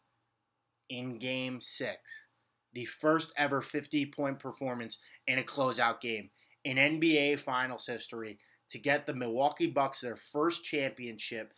in 0.89 1.19
game 1.19 1.59
six. 1.59 2.27
The 2.73 2.85
first 2.85 3.33
ever 3.35 3.61
50 3.61 4.05
point 4.07 4.39
performance 4.39 4.97
in 5.25 5.39
a 5.39 5.43
closeout 5.43 5.99
game 5.99 6.29
in 6.63 6.77
NBA 6.77 7.39
Finals 7.39 7.87
history 7.87 8.39
to 8.69 8.79
get 8.79 9.05
the 9.05 9.13
Milwaukee 9.13 9.67
Bucks 9.67 10.01
their 10.01 10.15
first 10.15 10.63
championship 10.63 11.53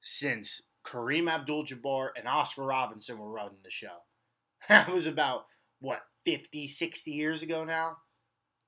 since 0.00 0.62
Kareem 0.84 1.30
Abdul 1.30 1.64
Jabbar 1.64 2.10
and 2.16 2.28
Oscar 2.28 2.64
Robinson 2.64 3.18
were 3.18 3.30
running 3.30 3.58
the 3.62 3.70
show. 3.70 3.88
That 4.68 4.92
was 4.92 5.08
about, 5.08 5.46
what, 5.80 6.02
50, 6.24 6.68
60 6.68 7.10
years 7.10 7.42
ago 7.42 7.64
now? 7.64 7.96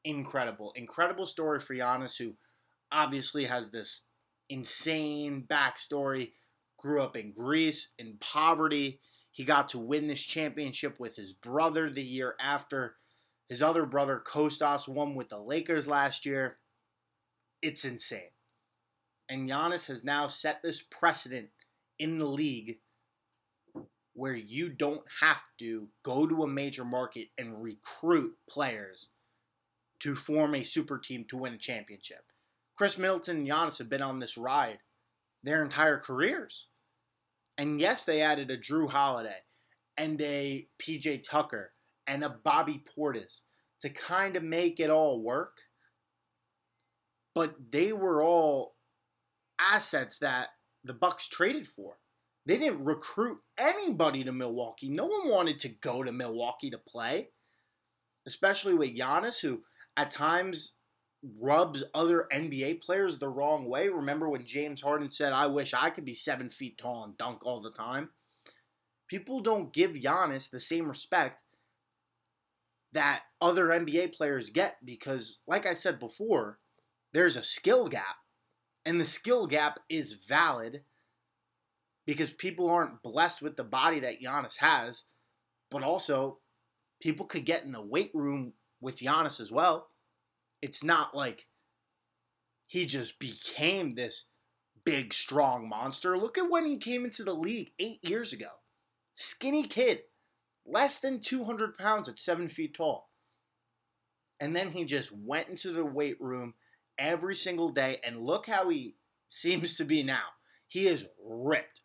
Incredible. 0.02 0.72
Incredible 0.74 1.24
story 1.24 1.60
for 1.60 1.74
Giannis, 1.74 2.18
who 2.18 2.34
obviously 2.92 3.44
has 3.44 3.70
this 3.70 4.02
insane 4.48 5.44
backstory. 5.48 6.32
Grew 6.78 7.02
up 7.02 7.16
in 7.16 7.32
Greece, 7.32 7.88
in 7.98 8.16
poverty 8.20 9.00
he 9.34 9.42
got 9.42 9.68
to 9.70 9.80
win 9.80 10.06
this 10.06 10.22
championship 10.22 11.00
with 11.00 11.16
his 11.16 11.32
brother 11.32 11.90
the 11.90 12.04
year 12.04 12.36
after. 12.38 12.94
His 13.48 13.62
other 13.62 13.84
brother, 13.84 14.22
Kostas, 14.24 14.86
won 14.86 15.16
with 15.16 15.28
the 15.28 15.40
Lakers 15.40 15.88
last 15.88 16.24
year. 16.24 16.58
It's 17.60 17.84
insane. 17.84 18.30
And 19.28 19.50
Giannis 19.50 19.88
has 19.88 20.04
now 20.04 20.28
set 20.28 20.62
this 20.62 20.82
precedent 20.82 21.48
in 21.98 22.20
the 22.20 22.28
league 22.28 22.78
where 24.12 24.36
you 24.36 24.68
don't 24.68 25.02
have 25.20 25.42
to 25.58 25.88
go 26.04 26.28
to 26.28 26.44
a 26.44 26.48
major 26.48 26.84
market 26.84 27.30
and 27.36 27.60
recruit 27.60 28.36
players 28.48 29.08
to 29.98 30.14
form 30.14 30.54
a 30.54 30.62
super 30.62 30.96
team 30.96 31.24
to 31.28 31.36
win 31.36 31.54
a 31.54 31.58
championship. 31.58 32.22
Khris 32.76 32.98
Middleton 32.98 33.38
and 33.38 33.48
Giannis 33.48 33.78
have 33.78 33.88
been 33.88 34.02
on 34.02 34.18
this 34.18 34.36
ride 34.36 34.78
their 35.42 35.62
entire 35.62 35.98
careers. 35.98 36.66
And 37.56 37.80
yes, 37.80 38.04
they 38.04 38.20
added 38.20 38.50
a 38.50 38.56
Jrue 38.56 38.90
Holiday 38.90 39.42
and 39.96 40.20
a 40.20 40.66
PJ 40.82 41.22
Tucker 41.22 41.72
and 42.06 42.24
a 42.24 42.28
Bobby 42.28 42.82
Portis 42.96 43.40
to 43.80 43.90
kind 43.90 44.36
of 44.36 44.42
make 44.42 44.80
it 44.80 44.90
all 44.90 45.22
work. 45.22 45.58
But 47.34 47.70
they 47.70 47.92
were 47.92 48.22
all 48.22 48.76
assets 49.60 50.18
that 50.18 50.48
the 50.82 50.94
Bucks 50.94 51.28
traded 51.28 51.66
for. 51.66 51.98
They 52.46 52.58
didn't 52.58 52.84
recruit 52.84 53.38
anybody 53.58 54.24
to 54.24 54.32
Milwaukee. 54.32 54.88
No 54.88 55.06
one 55.06 55.28
wanted 55.28 55.58
to 55.60 55.68
go 55.68 56.02
to 56.02 56.12
Milwaukee 56.12 56.70
to 56.70 56.78
play, 56.78 57.30
especially 58.26 58.74
with 58.74 58.96
Giannis, 58.96 59.40
who 59.40 59.62
at 59.96 60.10
times 60.10 60.74
rubs 61.40 61.82
other 61.94 62.26
NBA 62.32 62.80
players 62.80 63.18
the 63.18 63.28
wrong 63.28 63.66
way. 63.66 63.88
Remember 63.88 64.28
when 64.28 64.44
James 64.44 64.82
Harden 64.82 65.10
said, 65.10 65.32
I 65.32 65.46
wish 65.46 65.74
I 65.74 65.90
could 65.90 66.04
be 66.04 66.14
seven 66.14 66.50
feet 66.50 66.78
tall 66.78 67.04
and 67.04 67.16
dunk 67.16 67.44
all 67.44 67.60
the 67.60 67.70
time? 67.70 68.10
People 69.08 69.40
don't 69.40 69.72
give 69.72 69.92
Giannis 69.92 70.50
the 70.50 70.60
same 70.60 70.88
respect 70.88 71.40
that 72.92 73.22
other 73.40 73.66
NBA 73.68 74.14
players 74.14 74.50
get 74.50 74.76
because, 74.84 75.38
like 75.46 75.66
I 75.66 75.74
said 75.74 75.98
before, 75.98 76.58
there's 77.12 77.36
a 77.36 77.44
skill 77.44 77.88
gap. 77.88 78.16
And 78.86 79.00
the 79.00 79.06
skill 79.06 79.46
gap 79.46 79.80
is 79.88 80.14
valid 80.14 80.82
because 82.06 82.32
people 82.32 82.68
aren't 82.68 83.02
blessed 83.02 83.40
with 83.40 83.56
the 83.56 83.64
body 83.64 83.98
that 84.00 84.20
Giannis 84.20 84.58
has, 84.58 85.04
but 85.70 85.82
also 85.82 86.38
people 87.00 87.24
could 87.26 87.46
get 87.46 87.64
in 87.64 87.72
the 87.72 87.82
weight 87.82 88.10
room 88.14 88.52
with 88.80 88.96
Giannis 88.96 89.40
as 89.40 89.50
well 89.50 89.88
it's 90.64 90.82
not 90.82 91.14
like 91.14 91.44
he 92.64 92.86
just 92.86 93.18
became 93.18 93.96
this 93.96 94.24
big, 94.82 95.12
strong 95.12 95.68
monster. 95.68 96.16
Look 96.16 96.38
at 96.38 96.48
when 96.48 96.64
he 96.64 96.78
came 96.78 97.04
into 97.04 97.22
the 97.22 97.34
league 97.34 97.72
eight 97.78 98.02
years 98.02 98.32
ago. 98.32 98.48
Skinny 99.14 99.64
kid, 99.64 100.04
less 100.64 101.00
than 101.00 101.20
200 101.20 101.76
pounds 101.76 102.08
at 102.08 102.18
seven 102.18 102.48
feet 102.48 102.72
tall. 102.72 103.10
And 104.40 104.56
then 104.56 104.70
he 104.70 104.86
just 104.86 105.12
went 105.12 105.50
into 105.50 105.70
the 105.70 105.84
weight 105.84 106.18
room 106.18 106.54
every 106.96 107.36
single 107.36 107.68
day, 107.68 107.98
and 108.02 108.24
look 108.24 108.46
how 108.46 108.70
he 108.70 108.96
seems 109.28 109.76
to 109.76 109.84
be 109.84 110.02
now. 110.02 110.28
He 110.66 110.86
is 110.86 111.06
ripped. 111.22 111.82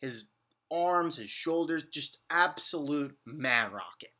His 0.00 0.28
arms, 0.72 1.16
his 1.16 1.28
shoulders, 1.28 1.82
just 1.92 2.20
absolute 2.30 3.18
man 3.26 3.70
rocket. 3.70 4.14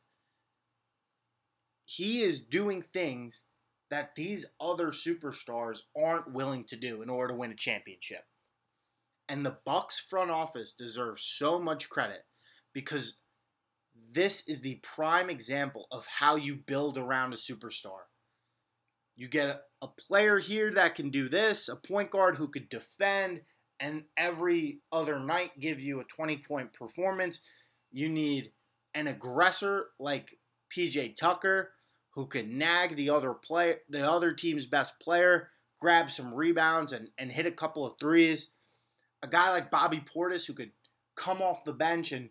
He 1.85 2.21
is 2.21 2.39
doing 2.39 2.83
things 2.93 3.45
that 3.89 4.15
these 4.15 4.45
other 4.59 4.87
superstars 4.87 5.79
aren't 5.97 6.33
willing 6.33 6.63
to 6.65 6.75
do 6.75 7.01
in 7.01 7.09
order 7.09 7.33
to 7.33 7.39
win 7.39 7.51
a 7.51 7.55
championship. 7.55 8.23
And 9.27 9.45
the 9.45 9.57
Bucks 9.65 9.99
front 9.99 10.31
office 10.31 10.71
deserves 10.71 11.23
so 11.23 11.59
much 11.59 11.89
credit 11.89 12.23
because 12.73 13.19
this 14.11 14.47
is 14.47 14.61
the 14.61 14.79
prime 14.83 15.29
example 15.29 15.87
of 15.91 16.05
how 16.19 16.35
you 16.35 16.55
build 16.55 16.97
around 16.97 17.33
a 17.33 17.37
superstar. 17.37 18.05
You 19.15 19.27
get 19.27 19.61
a, 19.81 19.87
player 19.87 20.39
here 20.39 20.71
that 20.71 20.95
can 20.95 21.11
do 21.11 21.29
this, 21.29 21.69
a 21.69 21.75
point 21.75 22.09
guard 22.09 22.35
who 22.35 22.47
could 22.47 22.69
defend, 22.69 23.41
and 23.79 24.03
every 24.17 24.79
other 24.91 25.19
night 25.19 25.51
give 25.59 25.79
you 25.79 25.99
a 25.99 26.05
20 26.05 26.37
point 26.37 26.73
performance. 26.73 27.39
You 27.91 28.09
need 28.09 28.51
an 28.95 29.05
aggressor 29.05 29.89
like 29.99 30.39
PJ 30.75 31.15
Tucker 31.15 31.74
who 32.15 32.25
could 32.25 32.49
nag 32.49 32.95
the 32.95 33.09
other 33.09 33.33
play 33.33 33.77
the 33.89 34.09
other 34.09 34.31
team's 34.31 34.65
best 34.65 34.99
player, 34.99 35.49
grab 35.79 36.09
some 36.09 36.33
rebounds 36.33 36.91
and, 36.91 37.09
and 37.17 37.31
hit 37.31 37.45
a 37.45 37.51
couple 37.51 37.85
of 37.85 37.93
threes. 37.99 38.49
A 39.21 39.27
guy 39.27 39.51
like 39.51 39.71
Bobby 39.71 40.01
Portis 40.01 40.45
who 40.47 40.53
could 40.53 40.71
come 41.15 41.41
off 41.41 41.63
the 41.63 41.73
bench 41.73 42.11
and 42.11 42.29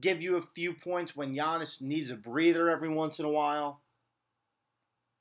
give 0.00 0.22
you 0.22 0.36
a 0.36 0.42
few 0.42 0.72
points 0.72 1.14
when 1.14 1.34
Giannis 1.34 1.80
needs 1.80 2.10
a 2.10 2.16
breather 2.16 2.68
every 2.70 2.88
once 2.88 3.18
in 3.18 3.24
a 3.24 3.30
while. 3.30 3.82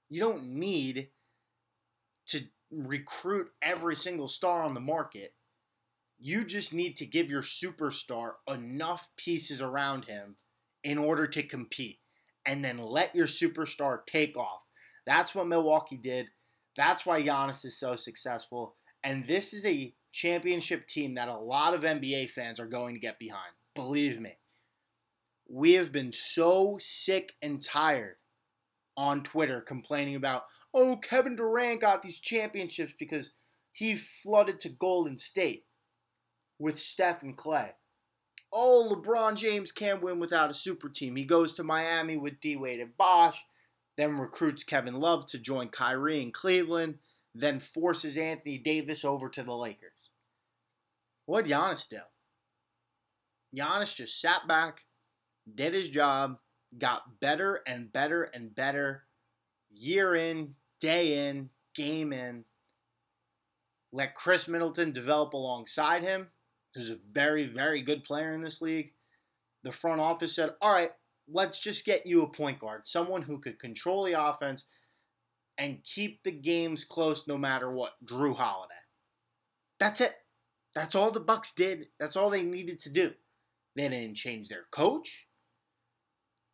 You 0.10 0.22
don't 0.22 0.48
need 0.48 1.10
to 2.28 2.46
recruit 2.72 3.50
every 3.62 3.96
single 3.96 4.28
star 4.28 4.64
on 4.64 4.74
the 4.74 4.80
market. 4.80 5.34
You 6.20 6.46
just 6.46 6.74
need 6.74 6.96
to 6.98 7.06
give 7.06 7.30
your 7.30 7.42
superstar 7.42 8.34
enough 8.48 9.10
pieces 9.18 9.62
around 9.62 10.06
him 10.06 10.36
in 10.84 10.98
order 10.98 11.28
to 11.28 11.44
compete 11.44 12.00
and 12.48 12.63
then 12.63 12.77
let 12.77 13.13
your 13.13 13.27
superstar 13.27 14.00
take 14.08 14.38
off. 14.38 14.62
That's 15.06 15.36
what 15.36 15.48
Milwaukee 15.48 15.98
did. 15.98 16.27
That's 16.77 17.06
why 17.06 17.22
Giannis 17.22 17.66
is 17.66 17.80
so 17.80 17.96
successful. 17.96 18.75
And 19.04 19.27
this 19.27 19.54
is 19.54 19.66
a 19.66 19.94
championship 20.13 20.88
team 20.88 21.16
that 21.16 21.27
a 21.27 21.38
lot 21.38 21.74
of 21.74 21.82
NBA 21.82 22.32
fans 22.32 22.60
are 22.60 22.68
going 22.68 22.96
to 22.96 23.00
get 23.00 23.20
behind. 23.20 23.54
Believe 23.75 24.20
me. 24.20 24.38
We 25.50 25.74
have 25.74 25.92
been 25.92 26.12
so 26.13 26.77
sick 26.80 27.34
and 27.42 27.62
tired 27.62 28.16
on 28.96 29.24
Twitter 29.24 29.62
complaining 29.62 30.16
about, 30.16 30.44
oh, 30.74 30.98
Kevin 30.98 31.36
Durant 31.36 31.82
got 31.82 32.01
these 32.01 32.20
championships 32.20 32.94
because 32.98 33.32
he 33.72 33.96
flooded 33.96 34.60
to 34.62 34.70
Golden 34.70 35.18
State 35.18 35.66
with 36.60 36.80
Steph 36.80 37.22
and 37.22 37.38
Clay. 37.38 37.72
Oh, 38.51 38.89
LeBron 38.92 39.36
James 39.36 39.72
can't 39.72 40.01
win 40.01 40.20
without 40.20 40.50
a 40.50 40.54
super 40.54 40.89
team. 40.89 41.16
He 41.16 41.25
goes 41.25 41.54
to 41.54 41.63
Miami 41.63 42.18
with 42.18 42.39
D 42.39 42.56
Wade 42.56 42.80
and 42.80 42.96
Bosh, 42.96 43.44
then 43.98 44.18
recruits 44.18 44.63
Kevin 44.63 44.96
Love 44.96 45.25
to 45.27 45.38
join 45.38 45.70
Kyrie 45.70 46.22
in 46.22 46.32
Cleveland, 46.32 47.00
then 47.36 47.60
forces 47.60 48.16
Anthony 48.18 48.58
Davis 48.58 49.04
over 49.04 49.30
to 49.30 49.44
the 49.44 49.54
Lakers. 49.54 50.10
What 51.25 51.46
did 51.46 51.54
Giannis 51.54 51.89
do? 51.89 52.00
Giannis 53.56 53.96
just 53.96 54.20
sat 54.22 54.48
back, 54.48 54.86
did 55.54 55.74
his 55.74 55.89
job, 55.89 56.38
got 56.77 57.20
better 57.20 57.62
and 57.68 57.92
better 57.92 58.24
and 58.24 58.56
better 58.56 59.04
year 59.70 60.16
in, 60.16 60.56
day 60.80 61.30
in, 61.30 61.50
game 61.75 62.13
in. 62.13 62.46
Let 63.92 64.16
Khris 64.16 64.48
Middleton 64.48 64.92
develop 64.92 65.34
alongside 65.34 66.04
him 66.04 66.30
who's 66.78 66.92
a 66.92 67.00
very, 67.12 67.46
very 67.46 67.82
good 67.82 68.04
player 68.04 68.34
in 68.34 68.42
this 68.42 68.62
league, 68.62 68.92
the 69.64 69.72
front 69.72 70.00
office 70.00 70.36
said, 70.36 70.52
all 70.62 70.72
right, 70.72 70.92
let's 71.28 71.60
just 71.60 71.86
get 71.86 72.06
you 72.06 72.22
a 72.22 72.30
point 72.30 72.60
guard, 72.60 72.88
someone 72.88 73.24
who 73.24 73.40
could 73.40 73.60
control 73.60 74.04
the 74.04 74.14
offense 74.14 74.66
and 75.58 75.84
keep 75.84 76.22
the 76.24 76.32
games 76.32 76.86
close 76.86 77.28
no 77.28 77.36
matter 77.36 77.72
what. 77.72 77.94
Jrue 78.06 78.36
Holiday. 78.36 78.76
That's 79.80 80.02
it. 80.02 80.13
That's 80.76 80.94
all 80.94 81.10
the 81.10 81.20
Bucks 81.20 81.52
did. 81.52 81.88
That's 82.00 82.16
all 82.16 82.30
they 82.30 82.44
needed 82.44 82.80
to 82.82 82.92
do. 82.92 83.13
They 83.76 83.90
didn't 83.90 84.16
change 84.16 84.48
their 84.48 84.66
coach. 84.72 85.28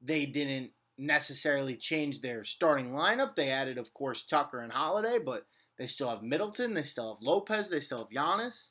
They 0.02 0.26
didn't 0.26 0.72
necessarily 0.98 1.76
change 1.76 2.22
their 2.22 2.46
starting 2.46 2.92
lineup. 2.92 3.36
They 3.36 3.50
added, 3.50 3.78
of 3.78 3.94
course, 3.94 4.24
Tucker 4.24 4.60
and 4.60 4.72
Holiday, 4.72 5.20
but 5.20 5.48
they 5.78 5.88
still 5.88 6.10
have 6.10 6.24
Middleton. 6.24 6.74
They 6.74 6.84
still 6.84 7.14
have 7.14 7.22
Lopez. 7.22 7.70
They 7.70 7.82
still 7.82 8.00
have 8.00 8.10
Giannis. 8.10 8.70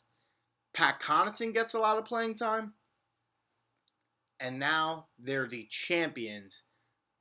Pat 0.74 1.00
Connaughton 1.00 1.52
gets 1.52 1.74
a 1.74 1.78
lot 1.78 1.98
of 1.98 2.04
playing 2.04 2.34
time. 2.34 2.74
And 4.40 4.58
now 4.58 5.06
they're 5.18 5.46
the 5.46 5.68
champions 5.70 6.62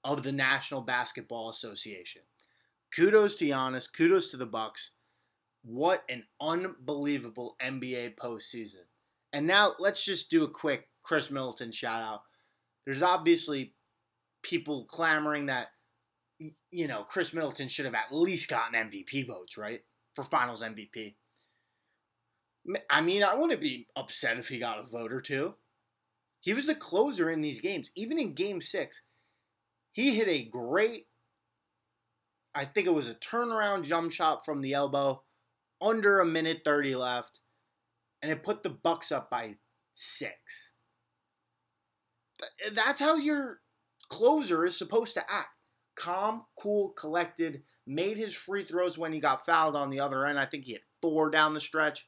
of 0.04 0.24
the 0.24 0.32
National 0.32 0.82
Basketball 0.82 1.50
Association. 1.50 2.24
Kudos 2.96 3.36
to 3.36 3.46
Giannis. 3.46 3.92
Kudos 3.92 4.32
to 4.32 4.38
the 4.38 4.46
Bucks. 4.46 4.92
What 5.64 6.04
an 6.10 6.24
unbelievable 6.40 7.56
NBA 7.62 8.16
postseason. 8.16 8.86
And 9.32 9.48
now 9.48 9.74
let's 9.80 10.04
just 10.04 10.30
do 10.30 10.44
a 10.44 10.50
quick 10.50 10.90
Khris 11.04 11.30
Middleton 11.30 11.72
shout 11.72 12.02
out. 12.02 12.22
There's 12.86 13.04
obviously 13.04 13.76
people 14.44 14.86
clamoring 14.86 15.46
that 15.46 15.68
you 16.72 16.88
know 16.88 17.04
Khris 17.04 17.34
Middleton 17.34 17.68
should 17.68 17.86
have 17.86 17.94
at 17.94 18.12
least 18.12 18.50
gotten 18.50 18.90
MVP 18.90 19.28
votes, 19.28 19.58
right? 19.58 19.82
For 20.16 20.24
Finals 20.24 20.64
MVP. 20.64 21.16
I 22.90 23.02
mean, 23.02 23.24
I 23.24 23.36
wouldn't 23.36 23.62
be 23.62 23.88
upset 23.96 24.38
if 24.38 24.50
he 24.50 24.60
got 24.60 24.80
a 24.80 24.84
vote 24.84 25.12
or 25.12 25.22
two. 25.22 25.56
He 26.42 26.54
was 26.54 26.68
the 26.68 26.76
closer 26.76 27.30
in 27.30 27.42
these 27.42 27.60
games. 27.60 27.92
Even 27.96 28.20
in 28.20 28.34
game 28.34 28.62
six, 28.62 29.04
he 29.92 30.16
hit 30.16 30.28
a 30.28 30.44
great, 30.44 31.08
I 32.54 32.66
think 32.66 32.88
it 32.88 32.94
was 32.94 33.10
a 33.10 33.16
turnaround 33.16 33.84
jump 33.84 34.12
shot 34.12 34.46
from 34.46 34.62
the 34.62 34.74
elbow, 34.74 35.24
under 35.82 36.20
a 36.20 36.26
minute 36.26 36.62
30 36.64 36.96
left, 36.96 37.40
and 38.22 38.32
it 38.32 38.44
put 38.44 38.64
the 38.64 38.70
Bucks 38.70 39.12
up 39.12 39.30
by 39.30 39.56
six. 39.94 40.74
That's 42.74 43.00
how 43.00 43.16
your 43.16 43.62
closer 44.10 44.66
is 44.66 44.78
supposed 44.78 45.14
to 45.16 45.32
act. 45.32 45.50
Calm, 45.96 46.46
cool, 46.60 46.90
collected, 46.90 47.64
made 47.86 48.18
his 48.18 48.34
free 48.36 48.64
throws 48.64 48.98
when 48.98 49.14
he 49.14 49.20
got 49.20 49.46
fouled 49.46 49.76
on 49.76 49.90
the 49.90 50.00
other 50.00 50.26
end. 50.26 50.40
I 50.40 50.46
think 50.46 50.66
he 50.66 50.74
had 50.74 50.82
four 51.02 51.30
down 51.30 51.54
the 51.54 51.62
stretch 51.62 52.08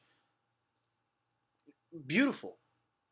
beautiful. 2.06 2.58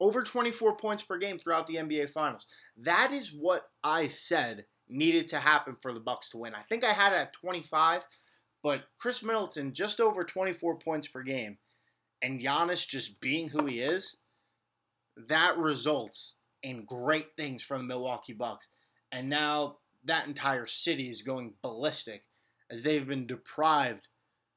Over 0.01 0.23
24 0.23 0.77
points 0.77 1.03
per 1.03 1.19
game 1.19 1.39
throughout 1.39 1.67
the 1.67 1.77
NBA 1.77 2.11
Finals. 2.11 2.47
That 2.77 3.13
is 3.13 3.33
what 3.33 3.67
I 3.85 4.09
said 4.09 4.67
needed 4.89 5.29
to 5.29 5.39
happen 5.39 5.77
for 5.81 5.93
the 5.93 6.01
Bucks 6.01 6.29
to 6.31 6.39
win. 6.39 6.55
I 6.55 6.63
think 6.63 6.85
I 6.85 6.93
had 6.93 7.13
it 7.13 7.17
at 7.17 7.33
25, 7.35 8.03
but 8.63 8.85
Khris 8.99 9.23
Middleton 9.23 9.73
just 9.73 10.01
over 10.01 10.25
24 10.25 10.79
points 10.79 11.09
per 11.09 11.23
game 11.23 11.59
and 12.23 12.41
Giannis 12.41 12.87
just 12.87 13.21
being 13.21 13.49
who 13.49 13.67
he 13.67 13.81
is, 13.81 14.17
that 15.17 15.59
results 15.59 16.37
in 16.63 16.85
great 16.85 17.37
things 17.37 17.63
from 17.63 17.83
the 17.83 17.95
Milwaukee 17.95 18.33
Bucks. 18.33 18.71
And 19.11 19.29
now 19.29 19.79
that 20.05 20.27
entire 20.27 20.67
city 20.67 21.11
is 21.11 21.23
going 21.23 21.55
ballistic 21.63 22.25
as 22.71 22.83
they've 22.83 23.07
been 23.07 23.27
deprived 23.27 24.09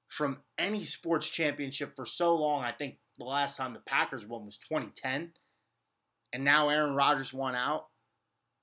from 0.07 0.43
any 0.57 0.83
sports 0.83 1.27
championship 1.29 1.95
for 1.95 2.05
so 2.05 2.35
long. 2.35 2.63
I 2.63 2.71
think 2.71 2.97
the 3.17 3.25
last 3.25 3.57
time 3.57 3.73
the 3.73 3.79
Packers 3.79 4.25
won 4.25 4.45
was 4.45 4.57
2010, 4.57 5.31
and 6.33 6.43
now 6.43 6.69
Aaron 6.69 6.95
Rodgers 6.95 7.33
won 7.33 7.55
out. 7.55 7.87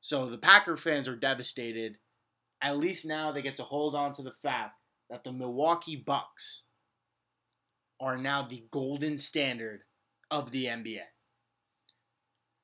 So 0.01 0.27
the 0.27 0.39
Packer 0.39 0.77
fans 0.77 1.09
are 1.09 1.17
devastated. 1.17 1.99
At 2.61 2.79
least 2.79 3.07
now 3.07 3.33
they 3.33 3.43
get 3.43 3.57
to 3.57 3.63
hold 3.63 3.95
on 3.95 4.13
to 4.15 4.23
the 4.23 4.33
fact 4.43 4.79
that 5.09 5.25
the 5.25 5.33
Milwaukee 5.33 5.97
Bucks 5.97 6.63
are 8.01 8.19
now 8.19 8.43
the 8.43 8.65
golden 8.71 9.17
standard 9.17 9.85
of 10.31 10.51
the 10.51 10.65
NBA. 10.67 11.05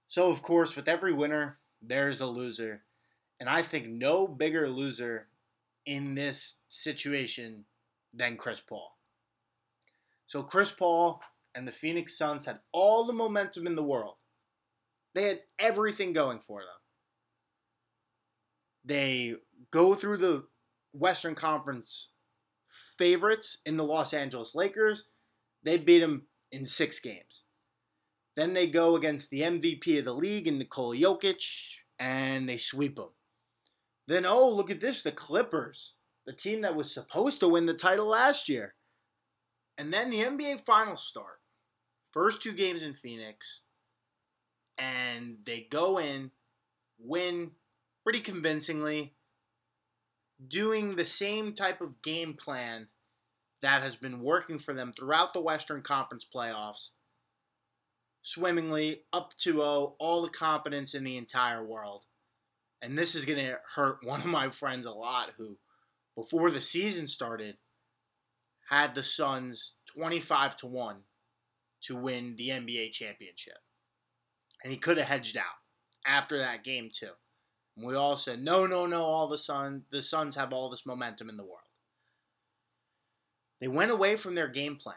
So, 0.08 0.30
of 0.30 0.42
course, 0.42 0.74
with 0.74 0.88
every 0.88 1.12
winner, 1.12 1.58
there's 1.80 2.20
a 2.20 2.26
loser. 2.26 2.82
And 3.38 3.48
I 3.48 3.62
think 3.62 3.86
no 3.86 4.26
bigger 4.26 4.68
loser 4.68 5.28
in 5.86 6.14
this 6.14 6.58
situation 6.66 7.66
than 8.12 8.36
Chris 8.36 8.60
Paul. 8.60 8.96
So, 10.26 10.42
Chris 10.42 10.72
Paul 10.72 11.20
and 11.54 11.66
the 11.66 11.72
Phoenix 11.72 12.16
Suns 12.16 12.46
had 12.46 12.60
all 12.72 13.04
the 13.04 13.12
momentum 13.12 13.66
in 13.66 13.74
the 13.74 13.82
world. 13.82 14.14
They 15.14 15.24
had 15.24 15.40
everything 15.58 16.12
going 16.12 16.40
for 16.40 16.60
them. 16.60 16.68
They 18.84 19.34
go 19.70 19.94
through 19.94 20.18
the 20.18 20.46
Western 20.92 21.34
Conference 21.34 22.10
favorites 22.66 23.58
in 23.66 23.76
the 23.76 23.84
Los 23.84 24.14
Angeles 24.14 24.54
Lakers. 24.54 25.06
They 25.62 25.78
beat 25.78 26.00
them 26.00 26.26
in 26.52 26.66
six 26.66 27.00
games. 27.00 27.42
Then 28.36 28.54
they 28.54 28.68
go 28.68 28.94
against 28.94 29.30
the 29.30 29.40
MVP 29.40 29.98
of 29.98 30.04
the 30.04 30.14
league 30.14 30.46
in 30.46 30.58
Nikola 30.58 30.96
Jokic, 30.96 31.44
and 31.98 32.48
they 32.48 32.56
sweep 32.56 32.96
them. 32.96 33.08
Then, 34.06 34.24
oh, 34.24 34.48
look 34.48 34.70
at 34.70 34.80
this 34.80 35.02
the 35.02 35.10
Clippers, 35.10 35.94
the 36.26 36.32
team 36.32 36.60
that 36.62 36.76
was 36.76 36.92
supposed 36.94 37.40
to 37.40 37.48
win 37.48 37.66
the 37.66 37.74
title 37.74 38.06
last 38.06 38.48
year. 38.48 38.74
And 39.78 39.92
then 39.92 40.10
the 40.10 40.18
NBA 40.20 40.64
Finals 40.66 41.02
start. 41.02 41.40
First 42.12 42.42
two 42.42 42.52
games 42.52 42.82
in 42.82 42.94
Phoenix, 42.94 43.60
and 44.76 45.38
they 45.44 45.68
go 45.70 45.98
in, 45.98 46.32
win 46.98 47.52
pretty 48.02 48.20
convincingly. 48.20 49.14
doing 50.46 50.94
the 50.94 51.06
same 51.06 51.52
type 51.52 51.80
of 51.80 52.00
game 52.00 52.32
plan 52.32 52.88
that 53.60 53.82
has 53.82 53.96
been 53.96 54.20
working 54.20 54.58
for 54.58 54.72
them 54.72 54.92
throughout 54.92 55.32
the 55.32 55.40
Western 55.40 55.82
Conference 55.82 56.24
playoffs 56.32 56.90
swimmingly, 58.22 59.02
up 59.12 59.32
2 59.38 59.52
0, 59.54 59.96
all 59.98 60.22
the 60.22 60.28
confidence 60.28 60.94
in 60.94 61.04
the 61.04 61.16
entire 61.16 61.64
world. 61.64 62.04
And 62.82 62.96
this 62.96 63.14
is 63.14 63.24
going 63.24 63.38
to 63.38 63.58
hurt 63.74 63.98
one 64.04 64.20
of 64.20 64.26
my 64.26 64.50
friends 64.50 64.86
a 64.86 64.92
lot 64.92 65.32
who, 65.36 65.58
before 66.14 66.50
the 66.50 66.60
season 66.60 67.06
started, 67.06 67.56
had 68.68 68.94
the 68.94 69.02
Suns 69.02 69.74
25 69.94 70.56
to 70.58 70.66
1 70.66 70.96
to 71.82 71.96
win 71.96 72.34
the 72.36 72.50
NBA 72.50 72.92
championship. 72.92 73.58
And 74.62 74.72
he 74.72 74.78
could 74.78 74.98
have 74.98 75.08
hedged 75.08 75.36
out 75.36 75.44
after 76.06 76.38
that 76.38 76.64
game, 76.64 76.90
too. 76.92 77.12
And 77.76 77.86
we 77.86 77.94
all 77.94 78.16
said, 78.16 78.42
no, 78.42 78.66
no, 78.66 78.86
no, 78.86 79.02
all 79.02 79.28
the 79.28 79.38
Sun 79.38 79.84
the 79.90 80.02
Suns 80.02 80.34
have 80.36 80.52
all 80.52 80.68
this 80.68 80.84
momentum 80.84 81.28
in 81.28 81.36
the 81.36 81.44
world. 81.44 81.60
They 83.60 83.68
went 83.68 83.90
away 83.90 84.16
from 84.16 84.34
their 84.34 84.48
game 84.48 84.76
plan. 84.76 84.96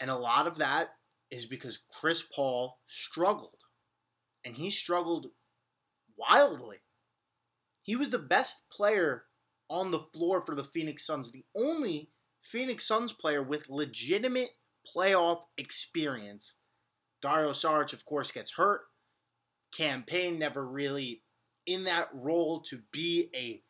And 0.00 0.10
a 0.10 0.18
lot 0.18 0.46
of 0.46 0.58
that 0.58 0.90
is 1.30 1.46
because 1.46 1.78
Chris 2.00 2.22
Paul 2.22 2.78
struggled. 2.86 3.64
And 4.44 4.56
he 4.56 4.70
struggled 4.70 5.26
wildly. 6.16 6.78
He 7.82 7.96
was 7.96 8.10
the 8.10 8.18
best 8.18 8.68
player 8.70 9.24
on 9.68 9.90
the 9.90 10.06
floor 10.14 10.44
for 10.44 10.54
the 10.54 10.64
Phoenix 10.64 11.06
Suns, 11.06 11.30
the 11.30 11.44
only 11.54 12.10
Phoenix 12.50 12.86
Suns 12.86 13.12
player 13.12 13.42
with 13.42 13.68
legitimate 13.68 14.50
playoff 14.96 15.42
experience. 15.58 16.54
Dario 17.20 17.50
Saric, 17.50 17.92
of 17.92 18.04
course, 18.06 18.30
gets 18.30 18.54
hurt. 18.54 18.82
Cam 19.76 20.02
Payne 20.02 20.38
never 20.38 20.66
really 20.66 21.22
in 21.66 21.84
that 21.84 22.08
role 22.14 22.60
to 22.62 22.80
be 22.90 23.28
a 23.34 23.62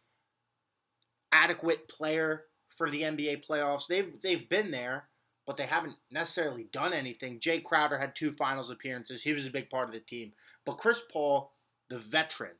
adequate 1.33 1.89
player 1.89 2.45
for 2.77 2.89
the 2.89 3.03
NBA 3.03 3.45
playoffs. 3.45 3.89
They've 3.89 4.13
they've 4.23 4.49
been 4.49 4.71
there, 4.71 5.09
but 5.45 5.57
they 5.57 5.67
haven't 5.67 5.97
necessarily 6.11 6.69
done 6.73 6.93
anything. 6.93 7.41
Jae 7.41 7.65
Crowder 7.65 7.99
had 7.99 8.15
two 8.15 8.31
finals 8.31 8.71
appearances. 8.71 9.25
He 9.25 9.33
was 9.33 9.47
a 9.47 9.51
big 9.51 9.71
part 9.71 9.89
of 9.89 9.95
the 9.95 10.01
team. 10.01 10.33
But 10.65 10.79
Chris 10.79 11.03
Paul, 11.13 11.53
the 11.89 11.99
veteran, 11.99 12.57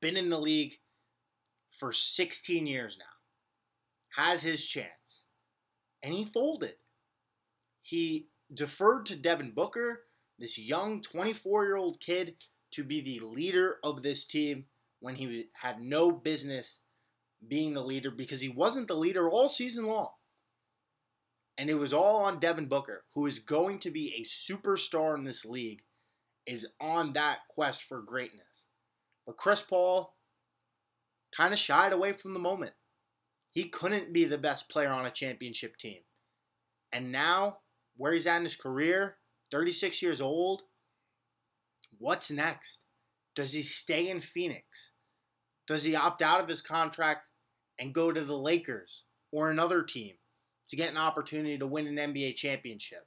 been 0.00 0.16
in 0.16 0.30
the 0.30 0.38
league 0.38 0.78
for 1.72 1.92
16 1.92 2.66
years 2.66 2.96
now, 2.96 4.22
has 4.22 4.42
his 4.42 4.64
chance. 4.66 4.99
And 6.02 6.14
he 6.14 6.24
folded. 6.24 6.74
He 7.82 8.28
deferred 8.52 9.06
to 9.06 9.16
Devin 9.16 9.52
Booker, 9.52 10.02
this 10.38 10.58
young 10.58 11.00
24 11.00 11.64
year 11.64 11.76
old 11.76 12.00
kid, 12.00 12.36
to 12.72 12.84
be 12.84 13.00
the 13.00 13.24
leader 13.24 13.78
of 13.82 14.02
this 14.02 14.24
team 14.24 14.66
when 15.00 15.16
he 15.16 15.46
had 15.62 15.80
no 15.80 16.10
business 16.10 16.80
being 17.46 17.74
the 17.74 17.82
leader 17.82 18.10
because 18.10 18.40
he 18.40 18.48
wasn't 18.48 18.88
the 18.88 18.94
leader 18.94 19.28
all 19.28 19.48
season 19.48 19.86
long. 19.86 20.10
And 21.56 21.68
it 21.68 21.74
was 21.74 21.92
all 21.92 22.22
on 22.22 22.38
Devin 22.38 22.66
Booker, 22.66 23.04
who 23.14 23.26
is 23.26 23.38
going 23.38 23.80
to 23.80 23.90
be 23.90 24.14
a 24.14 24.24
superstar 24.24 25.16
in 25.16 25.24
this 25.24 25.44
league, 25.44 25.82
is 26.46 26.66
on 26.80 27.12
that 27.14 27.40
quest 27.48 27.82
for 27.82 28.00
greatness. 28.00 28.66
But 29.26 29.36
Chris 29.36 29.60
Paul 29.60 30.14
kind 31.32 31.52
of 31.52 31.58
shied 31.58 31.92
away 31.92 32.12
from 32.12 32.32
the 32.32 32.40
moment. 32.40 32.72
He 33.50 33.64
couldn't 33.64 34.12
be 34.12 34.24
the 34.24 34.38
best 34.38 34.68
player 34.68 34.90
on 34.90 35.06
a 35.06 35.10
championship 35.10 35.76
team. 35.76 36.00
And 36.92 37.10
now, 37.10 37.58
where 37.96 38.12
he's 38.12 38.26
at 38.26 38.38
in 38.38 38.44
his 38.44 38.56
career, 38.56 39.16
36 39.50 40.02
years 40.02 40.20
old, 40.20 40.62
what's 41.98 42.30
next? 42.30 42.80
Does 43.34 43.52
he 43.52 43.62
stay 43.62 44.08
in 44.08 44.20
Phoenix? 44.20 44.92
Does 45.66 45.84
he 45.84 45.94
opt 45.94 46.22
out 46.22 46.40
of 46.40 46.48
his 46.48 46.62
contract 46.62 47.28
and 47.78 47.94
go 47.94 48.12
to 48.12 48.22
the 48.22 48.36
Lakers 48.36 49.04
or 49.32 49.50
another 49.50 49.82
team 49.82 50.14
to 50.68 50.76
get 50.76 50.90
an 50.90 50.96
opportunity 50.96 51.58
to 51.58 51.66
win 51.66 51.86
an 51.86 52.12
NBA 52.12 52.36
championship? 52.36 53.06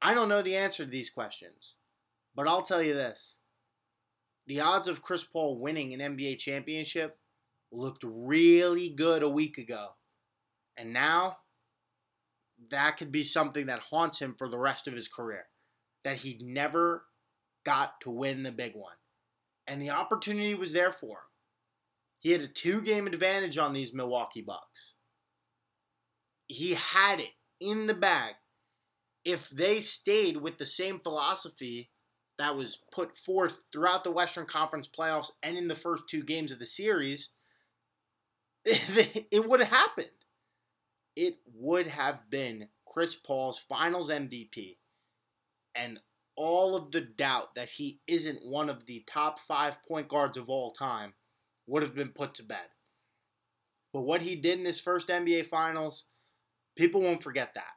I 0.00 0.14
don't 0.14 0.28
know 0.28 0.42
the 0.42 0.56
answer 0.56 0.84
to 0.84 0.90
these 0.90 1.10
questions, 1.10 1.74
but 2.34 2.46
I'll 2.46 2.62
tell 2.62 2.82
you 2.82 2.94
this. 2.94 3.36
The 4.46 4.60
odds 4.60 4.88
of 4.88 5.02
Chris 5.02 5.24
Paul 5.24 5.60
winning 5.60 5.92
an 5.92 6.16
NBA 6.16 6.38
championship 6.38 7.18
looked 7.70 8.04
really 8.04 8.90
good 8.90 9.22
a 9.22 9.28
week 9.28 9.58
ago. 9.58 9.88
And 10.76 10.92
now, 10.92 11.38
that 12.70 12.96
could 12.96 13.12
be 13.12 13.24
something 13.24 13.66
that 13.66 13.84
haunts 13.90 14.18
him 14.18 14.34
for 14.36 14.48
the 14.48 14.58
rest 14.58 14.88
of 14.88 14.94
his 14.94 15.08
career. 15.08 15.46
That 16.04 16.18
he 16.18 16.38
never 16.40 17.04
got 17.64 18.00
to 18.02 18.10
win 18.10 18.42
the 18.42 18.52
big 18.52 18.74
one. 18.74 18.94
And 19.66 19.82
the 19.82 19.90
opportunity 19.90 20.54
was 20.54 20.72
there 20.72 20.92
for 20.92 21.16
him. 21.16 21.28
He 22.20 22.32
had 22.32 22.40
a 22.40 22.48
two 22.48 22.80
game 22.80 23.06
advantage 23.06 23.58
on 23.58 23.72
these 23.72 23.92
Milwaukee 23.92 24.42
Bucks. 24.42 24.94
He 26.46 26.74
had 26.74 27.20
it 27.20 27.30
in 27.60 27.86
the 27.86 27.94
bag. 27.94 28.34
If 29.24 29.50
they 29.50 29.80
stayed 29.80 30.38
with 30.38 30.58
the 30.58 30.66
same 30.66 31.00
philosophy 31.00 31.90
that 32.38 32.56
was 32.56 32.78
put 32.92 33.16
forth 33.16 33.58
throughout 33.72 34.04
the 34.04 34.10
Western 34.10 34.46
Conference 34.46 34.88
playoffs 34.88 35.30
and 35.42 35.58
in 35.58 35.68
the 35.68 35.74
first 35.74 36.04
two 36.08 36.22
games 36.22 36.50
of 36.50 36.58
the 36.58 36.66
series, 36.66 37.30
it 39.30 39.48
would 39.48 39.60
have 39.60 39.70
happened. 39.70 40.10
It 41.16 41.38
would 41.54 41.86
have 41.86 42.28
been 42.30 42.68
Chris 42.86 43.14
Paul's 43.14 43.58
finals 43.58 44.10
MVP. 44.10 44.76
And 45.74 46.00
all 46.36 46.76
of 46.76 46.92
the 46.92 47.00
doubt 47.00 47.54
that 47.54 47.70
he 47.70 48.00
isn't 48.06 48.44
one 48.44 48.68
of 48.68 48.86
the 48.86 49.04
top 49.12 49.40
five 49.40 49.78
point 49.84 50.08
guards 50.08 50.36
of 50.36 50.48
all 50.48 50.72
time 50.72 51.14
would 51.66 51.82
have 51.82 51.94
been 51.94 52.10
put 52.10 52.34
to 52.34 52.42
bed. 52.42 52.68
But 53.92 54.02
what 54.02 54.22
he 54.22 54.36
did 54.36 54.58
in 54.58 54.64
his 54.64 54.80
first 54.80 55.08
NBA 55.08 55.46
Finals, 55.46 56.04
people 56.76 57.00
won't 57.00 57.22
forget 57.22 57.54
that. 57.54 57.72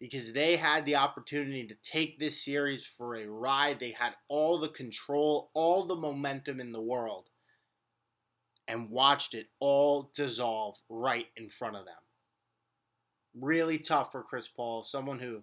Because 0.00 0.32
they 0.32 0.56
had 0.56 0.84
the 0.84 0.94
opportunity 0.94 1.66
to 1.66 1.74
take 1.82 2.18
this 2.18 2.44
series 2.44 2.86
for 2.86 3.16
a 3.16 3.26
ride. 3.26 3.80
They 3.80 3.90
had 3.90 4.14
all 4.28 4.60
the 4.60 4.68
control, 4.68 5.50
all 5.54 5.86
the 5.86 5.96
momentum 5.96 6.60
in 6.60 6.70
the 6.70 6.80
world, 6.80 7.28
and 8.68 8.90
watched 8.90 9.34
it 9.34 9.46
all 9.58 10.10
dissolve 10.14 10.76
right 10.88 11.26
in 11.36 11.48
front 11.48 11.76
of 11.76 11.86
them. 11.86 11.94
Really 13.34 13.78
tough 13.78 14.12
for 14.12 14.22
Chris 14.22 14.46
Paul, 14.46 14.84
someone 14.84 15.18
who 15.18 15.42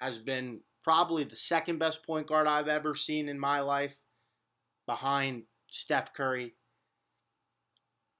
has 0.00 0.18
been 0.18 0.60
probably 0.82 1.22
the 1.22 1.36
second 1.36 1.78
best 1.78 2.04
point 2.04 2.26
guard 2.26 2.46
I've 2.46 2.68
ever 2.68 2.96
seen 2.96 3.28
in 3.28 3.38
my 3.38 3.60
life, 3.60 3.94
behind 4.86 5.44
Steph 5.68 6.12
Curry. 6.12 6.54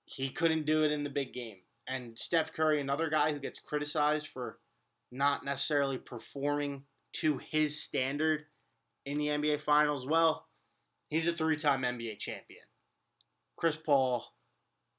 He 0.05 0.29
couldn't 0.29 0.67
do 0.67 0.85
it 0.85 0.93
in 0.93 1.05
the 1.05 1.11
big 1.11 1.33
game. 1.33 1.59
And 1.89 2.19
Steph 2.19 2.53
Curry, 2.53 2.81
another 2.81 3.09
guy 3.09 3.33
who 3.33 3.41
gets 3.41 3.59
criticized 3.59 4.29
for 4.29 4.59
not 5.11 5.45
necessarily 5.45 5.99
performing 5.99 6.85
to 7.15 7.39
his 7.39 7.83
standard 7.83 8.45
in 9.05 9.19
the 9.19 9.29
NBA 9.29 9.61
Finals, 9.61 10.07
well, 10.07 10.47
he's 11.11 11.27
a 11.27 11.33
three 11.33 11.57
time 11.57 11.83
NBA 11.83 12.19
champion. 12.19 12.63
Chris 13.57 13.77
Paul, 13.77 14.25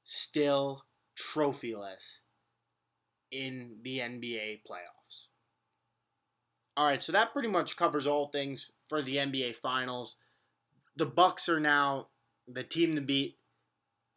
still 0.04 0.84
trophyless 1.18 2.20
in 3.30 3.76
the 3.82 3.98
NBA 3.98 4.62
playoffs. 4.68 5.26
All 6.76 6.86
right, 6.86 7.00
so 7.00 7.12
that 7.12 7.32
pretty 7.32 7.48
much 7.48 7.76
covers 7.76 8.06
all 8.06 8.28
things 8.28 8.70
for 8.88 9.00
the 9.00 9.16
NBA 9.16 9.56
Finals. 9.56 10.16
The 10.96 11.06
Bucks 11.06 11.48
are 11.48 11.60
now 11.60 12.08
the 12.48 12.64
team 12.64 12.94
to 12.96 13.00
beat. 13.00 13.38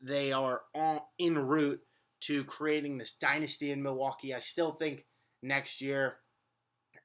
They 0.02 0.32
are 0.32 0.62
on, 0.74 1.02
en 1.20 1.38
route 1.38 1.82
to 2.22 2.44
creating 2.44 2.98
this 2.98 3.14
dynasty 3.14 3.72
in 3.72 3.84
Milwaukee. 3.84 4.34
I 4.34 4.40
still 4.40 4.72
think 4.72 5.06
next 5.44 5.82
year, 5.82 6.18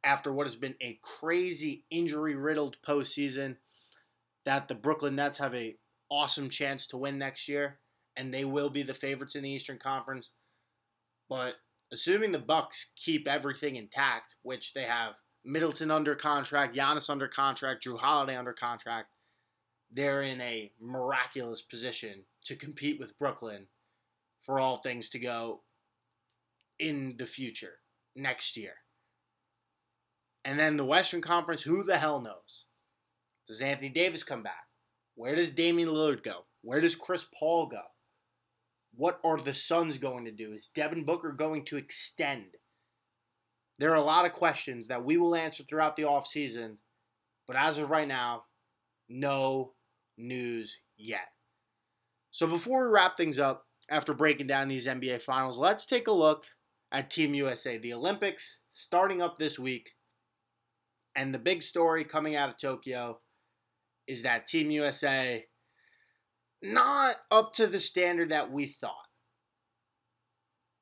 after 0.05 0.33
what 0.33 0.47
has 0.47 0.57
been 0.57 0.75
a 0.81 0.99
crazy 1.03 1.85
injury-riddled 1.91 2.79
postseason, 2.87 3.57
that 4.45 4.69
the 4.69 4.75
Brooklyn 4.75 5.17
Nets 5.17 5.39
have 5.39 5.55
a 5.55 5.77
awesome 6.11 6.51
chance 6.51 6.87
to 6.89 6.97
win 6.97 7.19
next 7.19 7.49
year, 7.49 7.79
and 8.17 8.33
they 8.33 8.45
will 8.45 8.71
be 8.71 8.83
the 8.83 8.95
favorites 8.95 9.35
in 9.35 9.43
the 9.43 9.51
Eastern 9.51 9.79
Conference. 9.79 10.31
But 11.29 11.55
assuming 11.93 12.33
the 12.33 12.39
Bucks 12.39 12.91
keep 12.97 13.27
everything 13.27 13.77
intact, 13.77 14.37
which 14.43 14.75
they 14.75 14.85
have 14.85 15.15
Middleton 15.45 15.91
under 15.91 16.15
contract, 16.15 16.75
Giannis 16.75 17.11
under 17.11 17.29
contract, 17.29 17.85
Jrue 17.85 17.99
Holiday 17.99 18.37
under 18.37 18.53
contract. 18.53 19.09
They're 19.91 20.23
in 20.23 20.41
a 20.41 20.73
miraculous 20.81 21.61
position 21.61 22.25
to 22.45 22.57
compete 22.57 22.99
with 22.99 23.19
Brooklyn 23.19 23.67
for 24.43 24.59
all 24.59 24.79
things 24.79 25.09
to 25.11 25.19
go 25.19 25.63
in 26.79 27.17
the 27.19 27.27
future 27.27 27.75
next 28.17 28.57
year. 28.57 28.75
And 30.45 30.59
then 30.59 30.77
the 30.77 30.85
Western 30.85 31.21
Conference, 31.21 31.63
who 31.63 31.85
the 31.85 31.99
hell 31.99 32.21
knows? 32.21 32.65
Does 33.47 33.61
Anthony 33.61 33.91
Davis 33.91 34.25
come 34.25 34.43
back? 34.43 34.67
Where 35.15 35.37
does 35.37 35.51
Damian 35.51 35.89
Lillard 35.89 36.23
go? 36.23 36.47
Where 36.63 36.81
does 36.81 36.95
Chris 36.95 37.27
Paul 37.39 37.67
go? 37.67 37.83
What 38.95 39.21
are 39.25 39.39
the 39.39 39.55
Suns 39.55 39.99
going 39.99 40.25
to 40.27 40.31
do? 40.31 40.53
Is 40.53 40.69
Devin 40.69 41.05
Booker 41.05 41.33
going 41.33 41.65
to 41.67 41.77
extend? 41.77 42.57
There 43.79 43.91
are 43.91 43.97
a 43.97 44.03
lot 44.03 44.27
of 44.27 44.33
questions 44.33 44.89
that 44.89 45.05
we 45.05 45.17
will 45.17 45.35
answer 45.35 45.63
throughout 45.65 45.97
the 45.97 46.03
offseason, 46.03 46.77
but 47.47 47.57
as 47.57 47.79
of 47.79 47.91
right 47.91 48.07
now, 48.07 48.45
no 49.09 49.73
news 50.17 50.79
yet. 50.97 51.29
So 52.31 52.47
before 52.47 52.87
we 52.87 52.93
wrap 52.93 53.17
things 53.17 53.39
up, 53.39 53.67
after 53.91 54.15
breaking 54.15 54.47
down 54.47 54.69
these 54.69 54.87
NBA 54.87 55.23
finals, 55.23 55.59
let's 55.59 55.85
take 55.85 56.07
a 56.07 56.13
look 56.13 56.47
at 56.93 57.11
Team 57.11 57.35
USA. 57.35 57.79
The 57.79 57.93
Olympics 57.93 58.61
starting 58.73 59.21
up 59.21 59.39
this 59.39 59.59
week. 59.59 59.93
And 61.15 61.35
the 61.35 61.39
big 61.39 61.63
story 61.63 62.05
coming 62.05 62.37
out 62.37 62.49
of 62.49 62.57
Tokyo 62.57 63.21
is 64.07 64.23
that 64.23 64.47
Team 64.47 64.71
USA 64.71 65.45
not 66.63 67.17
up 67.31 67.53
to 67.55 67.67
the 67.67 67.81
standard 67.81 68.29
that 68.31 68.51
we 68.51 68.67
thought. 68.67 69.09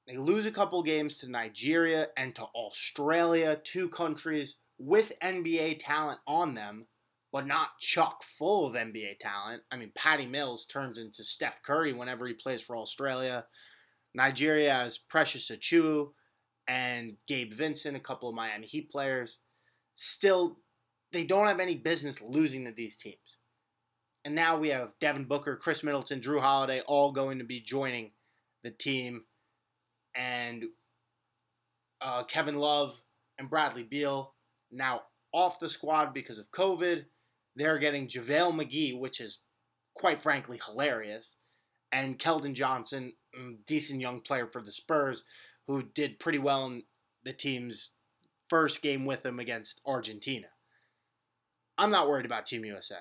They 0.06 0.16
lose 0.16 0.46
a 0.46 0.50
couple 0.50 0.82
games 0.82 1.16
to 1.18 1.30
Nigeria 1.30 2.08
and 2.16 2.34
to 2.34 2.42
Australia, 2.42 3.60
two 3.62 3.88
countries 3.88 4.56
with 4.78 5.12
NBA 5.22 5.78
talent 5.78 6.18
on 6.26 6.54
them, 6.54 6.86
but 7.32 7.46
not 7.46 7.78
chock 7.80 8.22
full 8.22 8.66
of 8.66 8.74
NBA 8.74 9.18
talent. 9.20 9.62
I 9.70 9.76
mean, 9.76 9.92
Patty 9.94 10.26
Mills 10.26 10.66
turns 10.66 10.98
into 10.98 11.22
Steph 11.22 11.62
Curry 11.62 11.92
whenever 11.92 12.26
he 12.26 12.34
plays 12.34 12.60
for 12.60 12.76
Australia. 12.76 13.46
Nigeria 14.14 14.72
has 14.72 14.98
Precious 14.98 15.50
Achiuwa 15.50 16.08
and 16.66 17.16
Gabe 17.28 17.52
Vincent, 17.52 17.96
a 17.96 18.00
couple 18.00 18.28
of 18.28 18.34
Miami 18.34 18.66
Heat 18.66 18.90
players. 18.90 19.38
Still, 19.94 20.58
they 21.12 21.24
don't 21.24 21.46
have 21.46 21.60
any 21.60 21.76
business 21.76 22.20
losing 22.20 22.64
to 22.64 22.72
these 22.72 22.96
teams. 22.96 23.36
And 24.24 24.34
now 24.34 24.58
we 24.58 24.68
have 24.68 24.98
Devin 25.00 25.24
Booker, 25.24 25.56
Khris 25.56 25.82
Middleton, 25.82 26.20
Jrue 26.20 26.40
Holiday 26.40 26.82
all 26.86 27.12
going 27.12 27.38
to 27.38 27.44
be 27.44 27.60
joining 27.60 28.10
the 28.62 28.70
team. 28.70 29.24
And 30.14 30.64
uh, 32.00 32.24
Kevin 32.24 32.56
Love 32.56 33.00
and 33.38 33.48
Bradley 33.48 33.82
Beal 33.82 34.34
now 34.70 35.02
off 35.32 35.58
the 35.58 35.68
squad 35.68 36.12
because 36.12 36.38
of 36.38 36.50
COVID. 36.50 37.06
They're 37.56 37.78
getting 37.78 38.08
JaVale 38.08 38.60
McGee, 38.60 38.98
which 38.98 39.20
is 39.20 39.40
quite 39.94 40.22
frankly 40.22 40.60
hilarious, 40.64 41.26
and 41.92 42.18
Keldon 42.18 42.54
Johnson, 42.54 43.14
decent 43.66 44.00
young 44.00 44.20
player 44.20 44.46
for 44.46 44.62
the 44.62 44.72
Spurs, 44.72 45.24
who 45.66 45.82
did 45.82 46.18
pretty 46.18 46.38
well 46.38 46.66
in 46.66 46.84
the 47.24 47.32
team's 47.32 47.92
first 48.48 48.82
game 48.82 49.04
with 49.04 49.22
them 49.22 49.38
against 49.38 49.80
Argentina. 49.86 50.48
I'm 51.76 51.90
not 51.90 52.08
worried 52.08 52.26
about 52.26 52.46
Team 52.46 52.64
USA. 52.64 52.96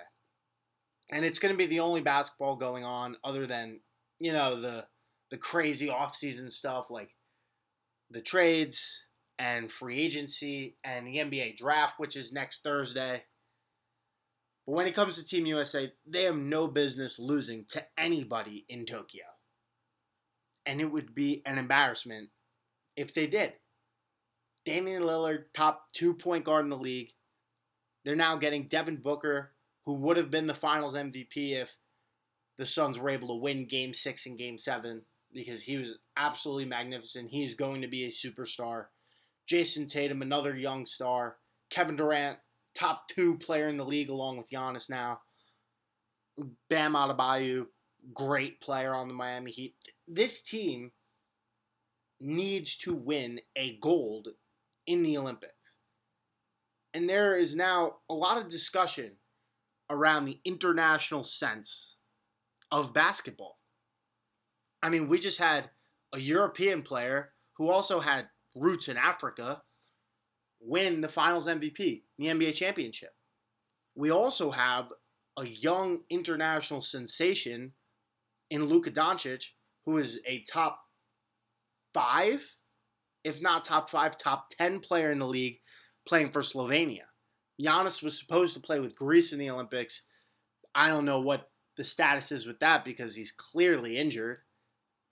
And 1.12 1.26
it's 1.26 1.40
going 1.40 1.54
to 1.54 1.58
be 1.58 1.66
the 1.66 1.80
only 1.80 2.02
basketball 2.02 2.56
going 2.56 2.84
on 2.84 3.18
other 3.24 3.48
than, 3.48 3.80
you 4.20 4.34
know, 4.34 4.60
the 4.60 4.86
the 5.32 5.38
crazy 5.38 5.88
offseason 5.88 6.52
stuff 6.52 6.90
like 6.90 7.16
the 8.10 8.22
trades 8.22 9.06
and 9.38 9.72
free 9.72 10.00
agency 10.00 10.76
and 10.84 11.08
the 11.08 11.18
NBA 11.18 11.58
draft, 11.58 12.00
which 12.00 12.16
is 12.16 12.34
next 12.34 12.64
Thursday. 12.64 13.24
But 14.66 14.74
when 14.74 14.88
it 14.88 14.96
comes 14.96 15.16
to 15.18 15.26
Team 15.26 15.46
USA, 15.46 15.92
they 16.06 16.24
have 16.24 16.38
no 16.38 16.68
business 16.68 17.20
losing 17.20 17.66
to 17.70 17.84
anybody 17.98 18.66
in 18.68 18.86
Tokyo. 18.86 19.24
And 20.66 20.82
it 20.82 20.92
would 20.92 21.16
be 21.16 21.42
an 21.46 21.58
embarrassment 21.58 22.30
if 22.96 23.14
they 23.14 23.28
did. 23.28 23.54
Damian 24.66 25.04
Lillard, 25.04 25.46
top 25.54 25.86
two 25.94 26.14
point 26.14 26.44
guard 26.44 26.66
in 26.66 26.70
the 26.70 26.78
league. 26.78 27.12
They're 28.04 28.16
now 28.16 28.36
getting 28.36 28.68
Devin 28.68 28.98
Booker, 28.98 29.54
who 29.90 29.96
would 29.96 30.18
have 30.18 30.30
been 30.30 30.46
the 30.46 30.54
finals 30.54 30.94
MVP 30.94 31.60
if 31.60 31.76
the 32.60 32.66
Suns 32.68 33.00
were 33.00 33.10
able 33.10 33.30
to 33.30 33.34
win 33.34 33.66
game 33.66 33.96
six 33.96 34.28
and 34.28 34.38
game 34.38 34.60
seven 34.60 35.02
because 35.34 35.64
he 35.64 35.78
was 35.78 35.96
absolutely 36.16 36.66
magnificent. 36.66 37.32
He's 37.32 37.56
going 37.56 37.82
to 37.82 37.88
be 37.88 38.06
a 38.06 38.10
superstar. 38.10 38.86
Jayson 39.48 39.88
Tatum, 39.88 40.22
another 40.22 40.56
young 40.56 40.86
star. 40.86 41.38
Kevin 41.72 41.96
Durant, 41.96 42.38
top 42.76 43.08
two 43.08 43.40
player 43.40 43.68
in 43.68 43.78
the 43.78 43.84
league 43.84 44.10
along 44.10 44.38
with 44.38 44.52
Giannis 44.52 44.92
now. 44.92 45.22
Bam 46.70 46.94
Adebayo, 46.94 47.66
great 48.14 48.62
player 48.62 48.94
on 48.94 49.08
the 49.08 49.16
Miami 49.16 49.50
Heat. 49.50 49.74
This 50.08 50.44
team 50.44 50.92
needs 52.22 52.78
to 52.78 52.94
win 52.94 53.42
a 53.56 53.76
gold 53.82 54.28
in 54.86 55.02
the 55.02 55.18
Olympics. 55.18 55.54
And 56.94 57.10
there 57.10 57.36
is 57.36 57.56
now 57.56 57.96
a 58.08 58.14
lot 58.14 58.38
of 58.38 58.50
discussion 58.50 59.14
around 59.90 60.26
the 60.26 60.40
international 60.46 61.24
sense 61.24 61.98
of 62.72 62.94
basketball. 62.94 63.56
I 64.82 64.90
mean, 64.90 65.08
we 65.08 65.20
just 65.20 65.40
had 65.40 65.72
a 66.14 66.20
European 66.20 66.82
player 66.82 67.32
who 67.58 67.70
also 67.70 68.00
had 68.00 68.30
roots 68.56 68.88
in 68.88 68.98
Africa 68.98 69.62
win 70.62 71.02
the 71.02 71.08
finals 71.08 71.48
MVP, 71.48 72.04
the 72.18 72.28
NBA 72.28 72.54
championship. 72.56 73.12
We 73.96 74.12
also 74.12 74.52
have 74.52 74.92
a 75.38 75.46
young 75.46 76.00
international 76.10 76.82
sensation 76.82 77.74
in 78.50 78.66
Luka 78.66 78.92
Doncic, 78.92 79.46
who 79.86 79.98
is 79.98 80.20
a 80.26 80.44
top 80.52 80.80
five, 81.94 82.56
if 83.24 83.42
not 83.42 83.64
top 83.64 83.90
five, 83.90 84.18
top 84.18 84.50
10 84.58 84.80
player 84.80 85.12
in 85.12 85.20
the 85.20 85.26
league 85.26 85.60
playing 86.08 86.32
for 86.32 86.42
Slovenia. 86.42 87.09
Giannis 87.62 88.02
was 88.02 88.18
supposed 88.18 88.54
to 88.54 88.60
play 88.60 88.80
with 88.80 88.96
Greece 88.96 89.34
in 89.34 89.40
the 89.40 89.50
Olympics. 89.50 90.04
I 90.74 90.90
don't 90.90 91.06
know 91.06 91.20
what 91.20 91.50
the 91.78 91.84
status 91.84 92.32
is 92.32 92.46
with 92.46 92.60
that 92.60 92.86
because 92.86 93.16
he's 93.16 93.32
clearly 93.32 93.98
injured 93.98 94.40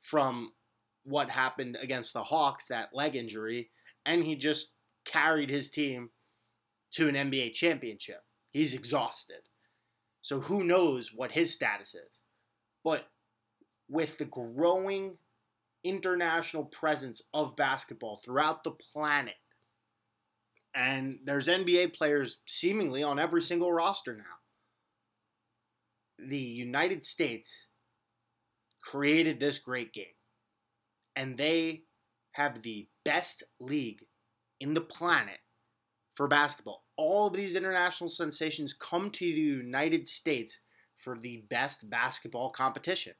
from 0.01 0.53
what 1.03 1.29
happened 1.29 1.77
against 1.81 2.13
the 2.13 2.23
Hawks, 2.23 2.67
that 2.67 2.93
leg 2.93 3.15
injury, 3.15 3.69
and 4.05 4.23
he 4.23 4.35
just 4.35 4.71
carried 5.05 5.49
his 5.49 5.69
team 5.69 6.09
to 6.91 7.07
an 7.07 7.15
NBA 7.15 7.53
championship. 7.53 8.21
He's 8.51 8.73
exhausted. 8.73 9.49
So 10.21 10.41
who 10.41 10.63
knows 10.63 11.11
what 11.13 11.31
his 11.31 11.53
status 11.53 11.95
is. 11.95 12.21
But 12.83 13.07
with 13.89 14.17
the 14.17 14.25
growing 14.25 15.17
international 15.83 16.65
presence 16.65 17.21
of 17.33 17.55
basketball 17.55 18.21
throughout 18.23 18.63
the 18.63 18.71
planet, 18.71 19.35
and 20.77 21.17
there's 21.25 21.47
NBA 21.47 21.95
players 21.95 22.39
seemingly 22.45 23.01
on 23.01 23.17
every 23.17 23.41
single 23.41 23.73
roster 23.73 24.15
now. 24.15 24.23
The 26.23 26.37
United 26.37 27.03
States 27.03 27.65
created 28.83 29.39
this 29.39 29.57
great 29.57 29.91
game. 29.91 30.05
And 31.15 31.35
they 31.35 31.85
have 32.33 32.61
the 32.61 32.89
best 33.03 33.41
league 33.59 34.05
in 34.59 34.75
the 34.75 34.81
planet 34.81 35.39
for 36.13 36.27
basketball. 36.27 36.83
All 36.95 37.27
of 37.27 37.33
these 37.33 37.55
international 37.55 38.11
sensations 38.11 38.75
come 38.75 39.09
to 39.09 39.25
the 39.25 39.41
United 39.41 40.07
States 40.07 40.59
for 41.03 41.17
the 41.17 41.43
best 41.49 41.89
basketball 41.89 42.51
competition. 42.51 43.13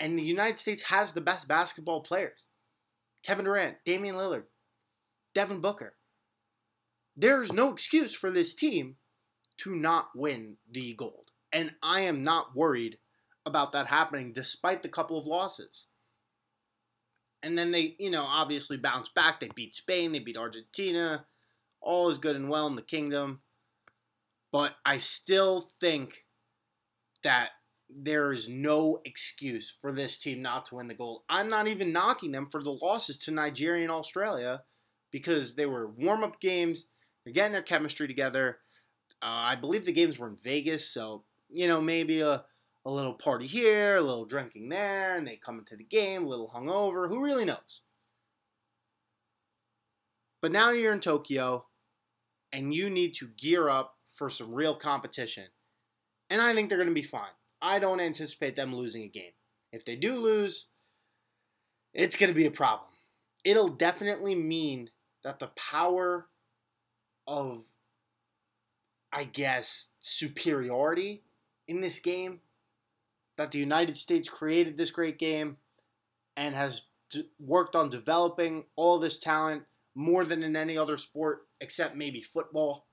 And 0.00 0.18
the 0.18 0.24
United 0.24 0.58
States 0.58 0.82
has 0.82 1.12
the 1.12 1.20
best 1.20 1.46
basketball 1.46 2.00
players 2.00 2.46
Kevin 3.24 3.44
Durant, 3.44 3.76
Damian 3.84 4.16
Lillard, 4.16 4.44
Devin 5.38 5.60
Booker. 5.60 5.94
There's 7.16 7.52
no 7.52 7.70
excuse 7.70 8.12
for 8.12 8.28
this 8.28 8.56
team 8.56 8.96
to 9.58 9.72
not 9.72 10.08
win 10.12 10.56
the 10.68 10.94
gold. 10.94 11.30
And 11.52 11.76
I 11.80 12.00
am 12.00 12.24
not 12.24 12.56
worried 12.56 12.98
about 13.46 13.70
that 13.70 13.86
happening 13.86 14.32
despite 14.32 14.82
the 14.82 14.88
couple 14.88 15.16
of 15.16 15.28
losses. 15.28 15.86
And 17.40 17.56
then 17.56 17.70
they, 17.70 17.94
you 18.00 18.10
know, 18.10 18.24
obviously 18.24 18.78
bounce 18.78 19.10
back. 19.10 19.38
They 19.38 19.48
beat 19.54 19.76
Spain, 19.76 20.10
they 20.10 20.18
beat 20.18 20.36
Argentina. 20.36 21.26
All 21.80 22.08
is 22.08 22.18
good 22.18 22.34
and 22.34 22.48
well 22.48 22.66
in 22.66 22.74
the 22.74 22.82
kingdom. 22.82 23.42
But 24.50 24.74
I 24.84 24.98
still 24.98 25.70
think 25.80 26.24
that 27.22 27.50
there 27.88 28.32
is 28.32 28.48
no 28.48 29.02
excuse 29.04 29.72
for 29.80 29.92
this 29.92 30.18
team 30.18 30.42
not 30.42 30.66
to 30.66 30.74
win 30.74 30.88
the 30.88 30.94
gold. 30.94 31.22
I'm 31.28 31.48
not 31.48 31.68
even 31.68 31.92
knocking 31.92 32.32
them 32.32 32.48
for 32.50 32.60
the 32.60 32.76
losses 32.82 33.16
to 33.18 33.30
Nigeria 33.30 33.84
and 33.84 33.92
Australia 33.92 34.64
because 35.10 35.54
they 35.54 35.66
were 35.66 35.88
warm 35.88 36.24
up 36.24 36.40
games. 36.40 36.86
They're 37.24 37.34
getting 37.34 37.52
their 37.52 37.62
chemistry 37.62 38.06
together. 38.06 38.58
Uh, 39.22 39.52
I 39.52 39.56
believe 39.56 39.84
the 39.84 39.92
games 39.92 40.18
were 40.18 40.28
in 40.28 40.36
Vegas, 40.42 40.88
so 40.88 41.24
you 41.50 41.66
know 41.66 41.80
maybe 41.80 42.20
a 42.20 42.44
a 42.84 42.90
little 42.90 43.14
party 43.14 43.46
here, 43.46 43.96
a 43.96 44.00
little 44.00 44.24
drinking 44.24 44.68
there, 44.70 45.16
and 45.16 45.26
they 45.26 45.36
come 45.36 45.58
into 45.58 45.76
the 45.76 45.84
game 45.84 46.24
a 46.24 46.28
little 46.28 46.50
hungover. 46.54 47.08
Who 47.08 47.22
really 47.22 47.44
knows? 47.44 47.82
But 50.40 50.52
now 50.52 50.70
you're 50.70 50.92
in 50.92 51.00
Tokyo, 51.00 51.66
and 52.52 52.72
you 52.72 52.88
need 52.88 53.14
to 53.16 53.28
gear 53.28 53.68
up 53.68 53.96
for 54.06 54.30
some 54.30 54.54
real 54.54 54.74
competition. 54.74 55.48
And 56.30 56.40
I 56.40 56.54
think 56.54 56.68
they're 56.68 56.78
going 56.78 56.88
to 56.88 56.94
be 56.94 57.02
fine. 57.02 57.32
I 57.60 57.78
don't 57.78 58.00
anticipate 58.00 58.54
them 58.54 58.74
losing 58.74 59.02
a 59.02 59.08
game. 59.08 59.32
If 59.72 59.84
they 59.84 59.96
do 59.96 60.18
lose, 60.18 60.68
it's 61.92 62.16
going 62.16 62.28
to 62.28 62.34
be 62.34 62.46
a 62.46 62.50
problem. 62.50 62.90
It'll 63.44 63.68
definitely 63.68 64.34
mean 64.34 64.90
that 65.24 65.38
the 65.38 65.48
power 65.48 66.26
of, 67.26 67.64
I 69.12 69.24
guess, 69.24 69.90
superiority 70.00 71.22
in 71.66 71.80
this 71.80 71.98
game 71.98 72.40
that 73.36 73.52
the 73.52 73.58
United 73.58 73.96
States 73.96 74.28
created 74.28 74.76
this 74.76 74.90
great 74.90 75.18
game 75.18 75.58
and 76.36 76.54
has 76.54 76.86
d- 77.10 77.30
worked 77.38 77.76
on 77.76 77.88
developing 77.88 78.64
all 78.76 78.98
this 78.98 79.18
talent 79.18 79.62
more 79.94 80.24
than 80.24 80.42
in 80.42 80.56
any 80.56 80.76
other 80.76 80.98
sport 80.98 81.46
except 81.60 81.94
maybe 81.94 82.20
football. 82.20 82.86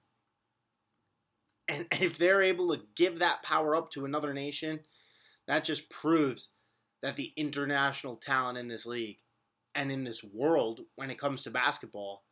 And 1.67 1.88
if 1.91 2.17
they're 2.17 2.43
able 2.43 2.75
to 2.75 2.83
give 2.95 3.19
that 3.19 3.43
power 3.43 3.75
up 3.75 3.89
to 3.91 4.05
another 4.05 4.33
nation, 4.33 4.81
that 5.47 5.63
just 5.63 5.89
proves 5.89 6.51
that 7.01 7.15
the 7.15 7.33
international 7.35 8.15
talent 8.15 8.57
in 8.57 8.67
this 8.67 8.85
league 8.85 9.17
and 9.75 9.91
in 9.91 10.03
this 10.03 10.23
world 10.23 10.81
when 10.95 11.11
it 11.11 11.19
comes 11.19 11.43
to 11.43 11.51
basketball 11.51 12.23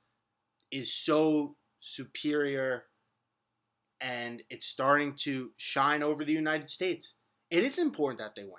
is 0.72 0.94
so 0.94 1.56
superior 1.82 2.86
and 4.02 4.42
it's 4.50 4.66
starting 4.66 5.14
to 5.16 5.52
shine 5.58 6.02
over 6.02 6.26
the 6.26 6.34
United 6.34 6.70
States. 6.70 7.14
It 7.52 7.64
is 7.64 7.78
important 7.78 8.20
that 8.20 8.36
they 8.36 8.44
win 8.44 8.54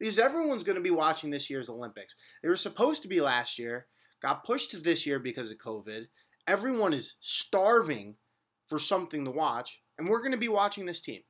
because 0.00 0.18
everyone's 0.18 0.64
going 0.64 0.76
to 0.76 0.82
be 0.82 0.90
watching 0.90 1.30
this 1.30 1.48
year's 1.48 1.68
Olympics. 1.68 2.16
They 2.42 2.48
were 2.48 2.56
supposed 2.56 3.02
to 3.02 3.08
be 3.08 3.20
last 3.20 3.58
year, 3.58 3.86
got 4.20 4.44
pushed 4.44 4.72
to 4.72 4.78
this 4.78 5.06
year 5.06 5.18
because 5.18 5.50
of 5.52 5.58
COVID. 5.58 6.06
Everyone 6.46 6.92
is 6.92 7.14
starving 7.20 8.16
for 8.66 8.78
something 8.78 9.24
to 9.24 9.30
watch, 9.30 9.80
and 9.96 10.08
we're 10.08 10.18
going 10.20 10.32
to 10.32 10.38
be 10.38 10.48
watching 10.48 10.86
this 10.86 11.00
team. 11.00 11.20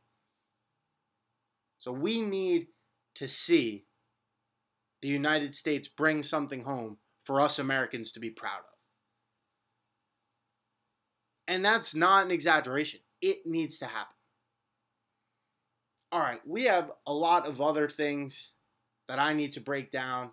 So 1.76 1.92
we 1.92 2.22
need 2.22 2.68
to 3.16 3.28
see 3.28 3.84
the 5.02 5.08
United 5.08 5.54
States 5.54 5.88
bring 5.88 6.22
something 6.22 6.62
home 6.62 6.98
for 7.24 7.40
us 7.40 7.58
Americans 7.58 8.12
to 8.12 8.20
be 8.20 8.30
proud 8.30 8.60
of. 8.60 8.64
And 11.48 11.64
that's 11.64 11.94
not 11.94 12.24
an 12.24 12.30
exaggeration. 12.30 13.00
It 13.20 13.42
needs 13.44 13.78
to 13.80 13.86
happen. 13.86 14.14
All 16.12 16.20
right, 16.20 16.40
we 16.46 16.64
have 16.64 16.92
a 17.06 17.12
lot 17.12 17.46
of 17.46 17.60
other 17.60 17.88
things 17.88 18.52
that 19.08 19.18
I 19.18 19.32
need 19.32 19.52
to 19.54 19.60
break 19.60 19.90
down 19.90 20.30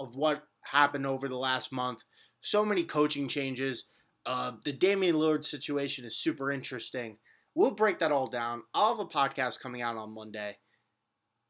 of 0.00 0.14
what 0.16 0.44
happened 0.64 1.06
over 1.06 1.28
the 1.28 1.36
last 1.36 1.72
month. 1.72 2.02
So 2.40 2.64
many 2.64 2.84
coaching 2.84 3.28
changes. 3.28 3.84
Uh, 4.24 4.52
the 4.64 4.72
Damian 4.72 5.16
Lillard 5.16 5.44
situation 5.44 6.04
is 6.04 6.16
super 6.16 6.50
interesting. 6.52 7.18
We'll 7.54 7.72
break 7.72 7.98
that 7.98 8.12
all 8.12 8.28
down. 8.28 8.62
I'll 8.72 8.96
have 8.96 9.04
a 9.04 9.08
podcast 9.08 9.60
coming 9.60 9.82
out 9.82 9.96
on 9.96 10.14
Monday, 10.14 10.58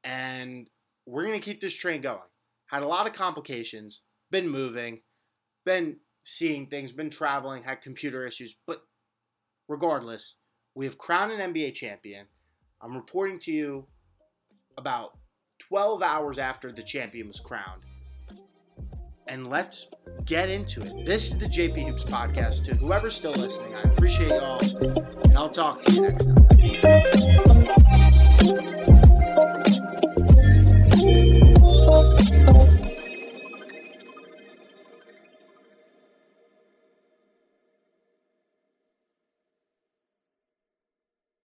and 0.03 0.69
we're 1.07 1.25
going 1.25 1.39
to 1.39 1.45
keep 1.45 1.61
this 1.61 1.77
train 1.77 2.01
going. 2.01 2.21
Had 2.69 2.83
a 2.83 2.87
lot 2.87 3.07
of 3.07 3.13
complications, 3.13 4.03
been 4.31 4.49
moving, 4.49 5.01
been 5.65 5.99
seeing 6.23 6.67
things, 6.67 6.93
been 6.93 7.11
traveling, 7.11 7.63
had 7.63 7.81
computer 7.81 8.27
issues, 8.27 8.55
but 8.67 8.83
regardless, 9.69 10.35
we 10.75 10.85
have 10.85 10.99
crowned 10.99 11.33
an 11.33 11.53
NBA 11.53 11.75
champion. 11.75 12.27
I'm 12.83 12.95
reporting 12.95 13.39
to 13.41 13.53
you 13.53 13.87
about 14.77 15.17
12 15.69 16.03
hours 16.03 16.39
after 16.39 16.71
the 16.71 16.83
champion 16.83 17.27
was 17.29 17.41
crowned. 17.41 17.83
And 19.27 19.49
let's 19.49 19.91
get 20.25 20.49
into 20.49 20.83
it. 20.83 21.05
This 21.05 21.33
is 21.33 21.39
the 21.39 21.47
JP 21.47 21.89
Hoops 21.89 22.05
podcast. 22.05 22.65
To 22.67 22.75
whoever's 22.75 23.15
still 23.15 23.33
listening, 23.33 23.75
I 23.75 23.83
appreciate 23.83 24.31
y'all. 24.31 24.61
And 24.81 25.37
I'll 25.37 25.51
talk 25.51 25.81
to 25.83 25.93
you 25.93 26.03
next 26.03 26.27
time. 26.27 27.45